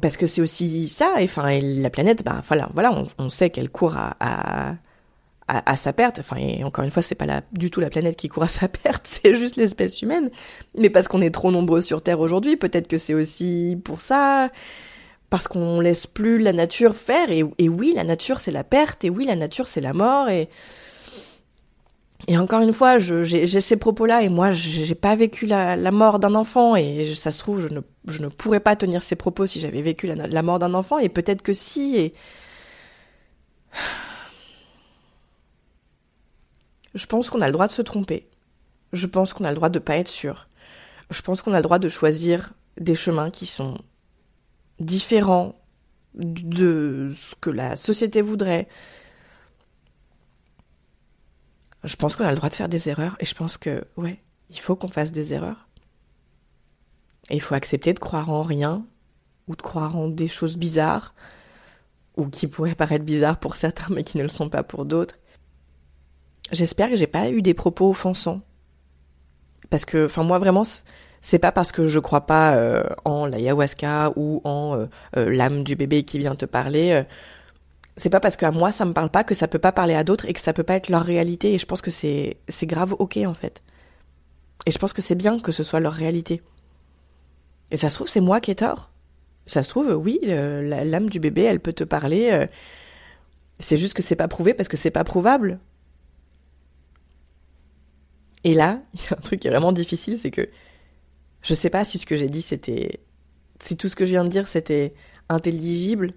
parce 0.00 0.16
que 0.16 0.26
c'est 0.26 0.42
aussi 0.42 0.88
ça, 0.88 1.20
et 1.20 1.24
enfin, 1.24 1.58
la 1.60 1.90
planète, 1.90 2.24
bah 2.24 2.42
voilà, 2.46 2.68
voilà 2.74 3.04
on, 3.18 3.28
sait 3.28 3.50
qu'elle 3.50 3.70
court 3.70 3.96
à, 3.96 4.76
sa 5.76 5.92
perte. 5.92 6.18
Enfin, 6.20 6.36
et 6.36 6.64
encore 6.64 6.84
une 6.84 6.90
fois, 6.90 7.02
c'est 7.02 7.14
pas 7.14 7.26
la, 7.26 7.42
du 7.52 7.70
tout 7.70 7.80
la 7.80 7.90
planète 7.90 8.16
qui 8.16 8.28
court 8.28 8.44
à 8.44 8.48
sa 8.48 8.68
perte, 8.68 9.06
c'est 9.22 9.34
juste 9.34 9.56
l'espèce 9.56 10.02
humaine. 10.02 10.30
Mais 10.76 10.90
parce 10.90 11.08
qu'on 11.08 11.20
est 11.20 11.30
trop 11.30 11.50
nombreux 11.50 11.80
sur 11.80 12.02
Terre 12.02 12.20
aujourd'hui, 12.20 12.56
peut-être 12.56 12.88
que 12.88 12.98
c'est 12.98 13.14
aussi 13.14 13.78
pour 13.84 14.00
ça, 14.00 14.50
parce 15.30 15.48
qu'on 15.48 15.80
laisse 15.80 16.06
plus 16.06 16.38
la 16.38 16.52
nature 16.52 16.96
faire. 16.96 17.30
Et, 17.30 17.44
et 17.58 17.68
oui, 17.68 17.92
la 17.94 18.04
nature 18.04 18.40
c'est 18.40 18.52
la 18.52 18.64
perte, 18.64 19.04
et 19.04 19.10
oui, 19.10 19.26
la 19.26 19.36
nature 19.36 19.68
c'est 19.68 19.80
la 19.80 19.92
mort. 19.92 20.28
Et, 20.28 20.48
et 22.26 22.38
encore 22.38 22.62
une 22.62 22.72
fois, 22.72 22.98
j'ai 22.98 23.46
ces 23.46 23.76
propos-là, 23.76 24.22
et 24.22 24.30
moi, 24.30 24.50
j'ai 24.50 24.94
pas 24.94 25.14
vécu 25.14 25.46
la, 25.46 25.76
la 25.76 25.90
mort 25.90 26.18
d'un 26.18 26.34
enfant, 26.34 26.74
et 26.74 27.04
ça 27.14 27.30
se 27.30 27.38
trouve, 27.38 27.60
je 27.60 27.68
ne, 27.68 27.80
je 28.08 28.22
ne 28.22 28.28
pourrais 28.28 28.60
pas 28.60 28.76
tenir 28.76 29.02
ces 29.02 29.14
propos 29.14 29.46
si 29.46 29.60
j'avais 29.60 29.82
vécu 29.82 30.06
la, 30.06 30.26
la 30.26 30.42
mort 30.42 30.58
d'un 30.58 30.72
enfant, 30.72 30.98
et 30.98 31.10
peut-être 31.10 31.42
que 31.42 31.52
si, 31.52 31.98
et 31.98 32.14
Je 36.94 37.06
pense 37.06 37.30
qu'on 37.30 37.40
a 37.40 37.46
le 37.46 37.52
droit 37.52 37.66
de 37.66 37.72
se 37.72 37.82
tromper. 37.82 38.28
Je 38.92 39.06
pense 39.06 39.32
qu'on 39.32 39.44
a 39.44 39.50
le 39.50 39.56
droit 39.56 39.68
de 39.68 39.78
pas 39.78 39.96
être 39.96 40.08
sûr. 40.08 40.48
Je 41.10 41.20
pense 41.22 41.42
qu'on 41.42 41.52
a 41.52 41.58
le 41.58 41.62
droit 41.62 41.78
de 41.78 41.88
choisir 41.88 42.52
des 42.78 42.94
chemins 42.94 43.30
qui 43.30 43.46
sont 43.46 43.78
différents 44.78 45.60
de 46.14 47.10
ce 47.14 47.34
que 47.34 47.50
la 47.50 47.76
société 47.76 48.22
voudrait. 48.22 48.68
Je 51.82 51.96
pense 51.96 52.16
qu'on 52.16 52.24
a 52.24 52.30
le 52.30 52.36
droit 52.36 52.48
de 52.48 52.54
faire 52.54 52.68
des 52.68 52.88
erreurs 52.88 53.16
et 53.20 53.24
je 53.24 53.34
pense 53.34 53.58
que, 53.58 53.84
ouais, 53.96 54.20
il 54.50 54.58
faut 54.58 54.76
qu'on 54.76 54.88
fasse 54.88 55.12
des 55.12 55.34
erreurs. 55.34 55.68
Et 57.30 57.34
il 57.34 57.40
faut 57.40 57.54
accepter 57.54 57.92
de 57.92 57.98
croire 57.98 58.30
en 58.30 58.42
rien 58.42 58.86
ou 59.48 59.56
de 59.56 59.62
croire 59.62 59.96
en 59.96 60.08
des 60.08 60.28
choses 60.28 60.56
bizarres 60.56 61.14
ou 62.16 62.28
qui 62.28 62.46
pourraient 62.46 62.74
paraître 62.74 63.04
bizarres 63.04 63.38
pour 63.38 63.56
certains 63.56 63.92
mais 63.92 64.04
qui 64.04 64.18
ne 64.18 64.22
le 64.22 64.28
sont 64.28 64.48
pas 64.48 64.62
pour 64.62 64.84
d'autres. 64.84 65.16
J'espère 66.52 66.90
que 66.90 66.96
j'ai 66.96 67.06
pas 67.06 67.30
eu 67.30 67.42
des 67.42 67.54
propos 67.54 67.90
offensants. 67.90 68.40
Parce 69.70 69.84
que, 69.84 70.06
enfin, 70.06 70.22
moi 70.22 70.38
vraiment, 70.38 70.64
c'est 71.24 71.38
pas 71.38 71.52
parce 71.52 71.72
que 71.72 71.86
je 71.86 71.98
crois 72.00 72.26
pas 72.26 72.54
euh, 72.54 72.84
en 73.06 73.24
l'ayahuasca 73.24 74.12
ou 74.14 74.42
en 74.44 74.76
euh, 74.76 74.86
euh, 75.16 75.34
l'âme 75.34 75.64
du 75.64 75.74
bébé 75.74 76.02
qui 76.02 76.18
vient 76.18 76.34
te 76.34 76.44
parler. 76.44 77.02
c'est 77.96 78.10
pas 78.10 78.20
parce 78.20 78.36
qu'à 78.36 78.50
moi 78.50 78.72
ça 78.72 78.84
me 78.84 78.92
parle 78.92 79.08
pas 79.08 79.24
que 79.24 79.34
ça 79.34 79.48
peut 79.48 79.58
pas 79.58 79.72
parler 79.72 79.94
à 79.94 80.04
d'autres 80.04 80.26
et 80.26 80.34
que 80.34 80.40
ça 80.40 80.52
peut 80.52 80.64
pas 80.64 80.74
être 80.74 80.90
leur 80.90 81.02
réalité. 81.02 81.54
Et 81.54 81.58
je 81.58 81.64
pense 81.64 81.80
que 81.80 81.90
c'est 81.90 82.36
c'est 82.48 82.66
grave 82.66 82.94
ok 82.98 83.20
en 83.26 83.32
fait. 83.32 83.62
Et 84.66 84.70
je 84.70 84.78
pense 84.78 84.92
que 84.92 85.00
c'est 85.00 85.14
bien 85.14 85.38
que 85.40 85.50
ce 85.50 85.62
soit 85.62 85.80
leur 85.80 85.94
réalité. 85.94 86.42
Et 87.70 87.78
ça 87.78 87.88
se 87.88 87.94
trouve 87.94 88.08
c'est 88.08 88.20
moi 88.20 88.40
qui 88.42 88.50
ai 88.50 88.54
tort. 88.56 88.92
Ça 89.46 89.62
se 89.62 89.70
trouve 89.70 89.92
oui 89.92 90.18
l'âme 90.24 91.08
du 91.08 91.20
bébé 91.20 91.42
elle 91.42 91.60
peut 91.60 91.72
te 91.72 91.84
parler. 91.84 92.48
c'est 93.60 93.78
juste 93.78 93.94
que 93.94 94.02
c'est 94.02 94.16
pas 94.16 94.28
prouvé 94.28 94.52
parce 94.52 94.68
que 94.68 94.76
c'est 94.76 94.90
pas 94.90 95.04
prouvable. 95.04 95.58
Et 98.44 98.54
là, 98.54 98.80
il 98.94 99.00
y 99.00 99.06
a 99.12 99.16
un 99.16 99.20
truc 99.20 99.40
qui 99.40 99.48
est 99.48 99.50
vraiment 99.50 99.72
difficile, 99.72 100.16
c'est 100.16 100.30
que 100.30 100.48
je 101.42 101.54
sais 101.54 101.70
pas 101.70 101.84
si 101.84 101.98
ce 101.98 102.06
que 102.06 102.16
j'ai 102.16 102.28
dit 102.28 102.42
c'était. 102.42 103.00
Si 103.60 103.76
tout 103.76 103.88
ce 103.88 103.96
que 103.96 104.04
je 104.04 104.10
viens 104.10 104.24
de 104.24 104.30
dire 104.30 104.48
c'était 104.48 104.94
intelligible. 105.28 106.12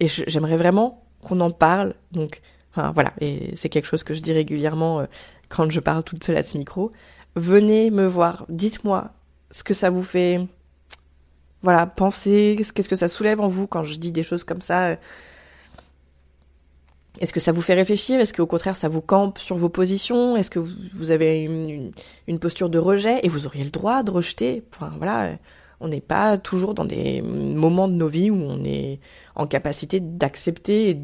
Et 0.00 0.08
j'aimerais 0.08 0.56
vraiment 0.56 1.04
qu'on 1.22 1.40
en 1.40 1.50
parle. 1.50 1.94
Donc, 2.12 2.42
voilà. 2.74 3.12
Et 3.20 3.54
c'est 3.56 3.68
quelque 3.68 3.86
chose 3.86 4.04
que 4.04 4.14
je 4.14 4.20
dis 4.20 4.32
régulièrement 4.32 5.00
euh, 5.00 5.06
quand 5.48 5.70
je 5.70 5.80
parle 5.80 6.04
toute 6.04 6.22
seule 6.22 6.36
à 6.36 6.42
ce 6.42 6.58
micro. 6.58 6.92
Venez 7.34 7.90
me 7.90 8.06
voir. 8.06 8.44
Dites-moi 8.48 9.12
ce 9.50 9.64
que 9.64 9.74
ça 9.74 9.90
vous 9.90 10.02
fait. 10.02 10.46
Voilà, 11.62 11.86
penser. 11.86 12.56
Qu'est-ce 12.58 12.88
que 12.88 12.96
ça 12.96 13.08
soulève 13.08 13.40
en 13.40 13.48
vous 13.48 13.66
quand 13.66 13.84
je 13.84 13.96
dis 13.96 14.12
des 14.12 14.22
choses 14.22 14.44
comme 14.44 14.60
ça. 14.60 14.88
Euh, 14.88 14.96
est-ce 17.20 17.32
que 17.32 17.40
ça 17.40 17.52
vous 17.52 17.62
fait 17.62 17.74
réfléchir? 17.74 18.20
Est-ce 18.20 18.32
qu'au 18.32 18.46
contraire 18.46 18.76
ça 18.76 18.88
vous 18.88 19.00
campe 19.00 19.38
sur 19.38 19.56
vos 19.56 19.68
positions? 19.68 20.36
Est-ce 20.36 20.50
que 20.50 20.58
vous 20.58 21.10
avez 21.10 21.40
une, 22.26 22.38
posture 22.38 22.68
de 22.68 22.78
rejet? 22.78 23.20
Et 23.22 23.28
vous 23.28 23.46
auriez 23.46 23.64
le 23.64 23.70
droit 23.70 24.02
de 24.02 24.10
rejeter? 24.10 24.64
Enfin 24.74 24.92
voilà, 24.98 25.38
on 25.80 25.88
n'est 25.88 26.00
pas 26.00 26.36
toujours 26.36 26.74
dans 26.74 26.84
des 26.84 27.22
moments 27.22 27.88
de 27.88 27.94
nos 27.94 28.08
vies 28.08 28.30
où 28.30 28.36
on 28.36 28.62
est 28.64 29.00
en 29.34 29.46
capacité 29.46 30.00
d'accepter 30.00 30.90
et, 30.90 30.94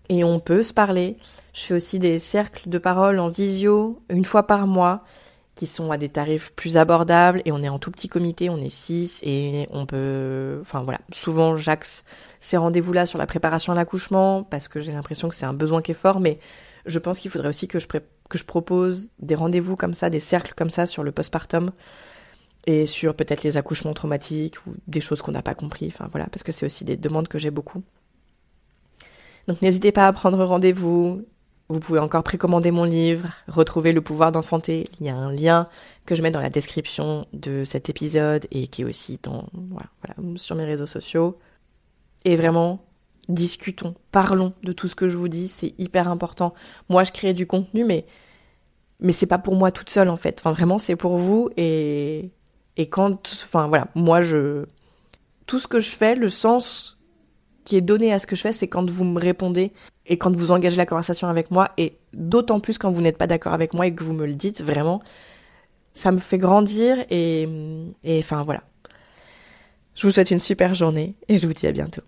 Et 0.10 0.26
on 0.26 0.41
peut 0.41 0.63
se 0.63 0.74
parler. 0.74 1.15
Je 1.54 1.62
fais 1.62 1.76
aussi 1.76 2.00
des 2.00 2.19
cercles 2.19 2.67
de 2.67 2.80
parole 2.80 3.19
en 3.19 3.30
visio 3.30 4.02
une 4.10 4.26
fois 4.26 4.45
par 4.45 4.67
mois 4.67 5.06
qui 5.60 5.67
sont 5.67 5.91
à 5.91 5.98
des 5.98 6.08
tarifs 6.08 6.54
plus 6.56 6.78
abordables 6.78 7.41
et 7.43 7.52
on 7.52 7.62
est 7.62 7.67
en 7.67 7.80
tout 7.80 7.91
petit 7.91 8.08
comité, 8.08 8.50
on 8.50 8.60
est 8.60 8.69
six 8.69 9.19
et 9.24 9.67
on 9.72 9.86
peut, 9.86 10.60
enfin 10.62 10.84
voilà, 10.84 11.02
souvent 11.12 11.58
j'axe 11.58 12.06
ces 12.39 12.56
rendez-vous-là 12.56 13.06
sur 13.06 13.19
la 13.19 13.26
préparation 13.26 13.74
à 13.74 13.76
l'accouchement 13.76 14.43
parce 14.43 14.69
que 14.69 14.80
j'ai 14.80 14.93
l'impression 14.93 15.28
que 15.28 15.36
c'est 15.36 15.45
un 15.45 15.54
besoin 15.54 15.82
qui 15.82 15.91
est 15.91 15.95
fort, 15.95 16.22
mais 16.22 16.39
je 16.86 16.98
pense 16.98 17.19
qu'il 17.19 17.30
faudrait 17.30 17.50
aussi 17.50 17.67
que 17.67 17.78
je, 17.78 17.88
que 17.88 18.38
je 18.38 18.45
propose 18.45 19.10
des 19.19 19.36
rendez-vous 19.36 19.76
comme 19.76 19.93
ça, 19.93 20.10
des 20.10 20.22
cercles 20.22 20.54
comme 20.56 20.69
ça 20.69 20.86
sur 20.86 21.04
le 21.04 21.12
postpartum 21.12 21.72
et 22.65 22.86
sur 22.86 23.13
peut-être 23.13 23.43
les 23.43 23.58
accouchements 23.58 23.93
traumatiques 23.93 24.65
ou 24.65 24.76
des 24.88 25.02
choses 25.02 25.22
qu'on 25.22 25.34
n'a 25.34 25.43
pas 25.43 25.56
compris, 25.56 25.88
enfin 25.88 26.08
voilà, 26.10 26.28
parce 26.28 26.43
que 26.43 26.54
c'est 26.54 26.65
aussi 26.65 26.86
des 26.86 26.95
demandes 26.95 27.28
que 27.28 27.38
j'ai 27.38 27.52
beaucoup. 27.52 27.84
Donc 29.50 29.62
n'hésitez 29.62 29.91
pas 29.91 30.08
à 30.08 30.13
prendre 30.13 30.41
rendez-vous. 30.41 31.26
Vous 31.71 31.79
pouvez 31.79 31.99
encore 31.99 32.23
précommander 32.23 32.71
mon 32.71 32.84
livre, 32.84 33.29
retrouver 33.47 33.91
le 33.91 34.01
pouvoir 34.01 34.32
d'enfanter. 34.32 34.89
Il 34.99 35.05
y 35.05 35.10
a 35.10 35.15
un 35.15 35.32
lien 35.32 35.67
que 36.05 36.15
je 36.15 36.23
mets 36.23 36.32
dans 36.32 36.41
la 36.41 36.49
description 36.49 37.27
de 37.32 37.63
cet 37.63 37.89
épisode 37.89 38.47
et 38.49 38.67
qui 38.67 38.82
est 38.82 38.86
aussi 38.86 39.19
dans, 39.21 39.45
voilà, 39.53 39.88
sur 40.38 40.55
mes 40.55 40.65
réseaux 40.65 40.88
sociaux. 40.88 41.38
Et 42.25 42.36
vraiment, 42.36 42.84
discutons, 43.27 43.93
parlons 44.12 44.53
de 44.63 44.71
tout 44.71 44.88
ce 44.88 44.95
que 44.95 45.08
je 45.08 45.15
vous 45.15 45.27
dis, 45.27 45.47
c'est 45.47 45.75
hyper 45.77 46.08
important. 46.08 46.55
Moi, 46.89 47.03
je 47.03 47.12
crée 47.12 47.36
du 47.36 47.45
contenu, 47.45 47.86
mais, 47.86 48.08
mais 48.99 49.13
c'est 49.13 49.27
pas 49.27 49.38
pour 49.38 49.55
moi 49.55 49.71
toute 49.71 49.91
seule, 49.91 50.10
en 50.10 50.17
fait. 50.17 50.39
Enfin, 50.39 50.51
vraiment, 50.51 50.79
c'est 50.79 50.95
pour 50.95 51.17
vous 51.17 51.49
et, 51.55 52.32
et 52.77 52.89
quand, 52.89 53.29
enfin, 53.43 53.67
voilà, 53.67 53.89
moi, 53.93 54.23
je, 54.23 54.65
tout 55.45 55.60
ce 55.60 55.67
que 55.67 55.79
je 55.79 55.91
fais, 55.91 56.15
le 56.15 56.29
sens 56.29 56.98
qui 57.69 57.77
est 57.77 57.82
donné 57.82 58.12
à 58.12 58.17
ce 58.17 58.25
que 58.25 58.36
je 58.36 58.41
fais, 58.41 58.51
c'est 58.51 58.67
quand 58.67 58.89
vous 58.89 59.03
me 59.03 59.19
répondez 59.19 59.71
et 60.08 60.17
quand 60.17 60.36
vous 60.36 60.49
engagez 60.49 60.75
la 60.75 60.88
conversation 60.88 61.27
avec 61.27 61.51
moi, 61.51 61.69
et 61.77 61.99
d'autant 62.13 62.60
plus 62.60 62.79
quand 62.79 62.89
vous 62.89 63.01
n'êtes 63.01 63.19
pas 63.19 63.27
d'accord 63.27 63.53
avec 63.53 63.75
moi 63.75 63.86
et 63.86 63.93
que 63.93 64.03
vous 64.03 64.13
me 64.13 64.25
le 64.25 64.34
dites, 64.34 64.63
vraiment, 64.63 65.03
ça 65.93 66.12
me 66.12 66.17
fait 66.17 66.39
grandir 66.39 66.97
et, 67.12 67.47
et 68.03 68.17
enfin 68.17 68.41
voilà. 68.41 68.63
Je 69.93 70.08
vous 70.08 70.12
souhaite 70.12 70.32
une 70.32 70.39
super 70.39 70.73
journée 70.73 71.13
et 71.27 71.38
je 71.38 71.45
vous 71.45 71.53
dis 71.53 71.67
à 71.67 71.71
bientôt. 71.71 72.01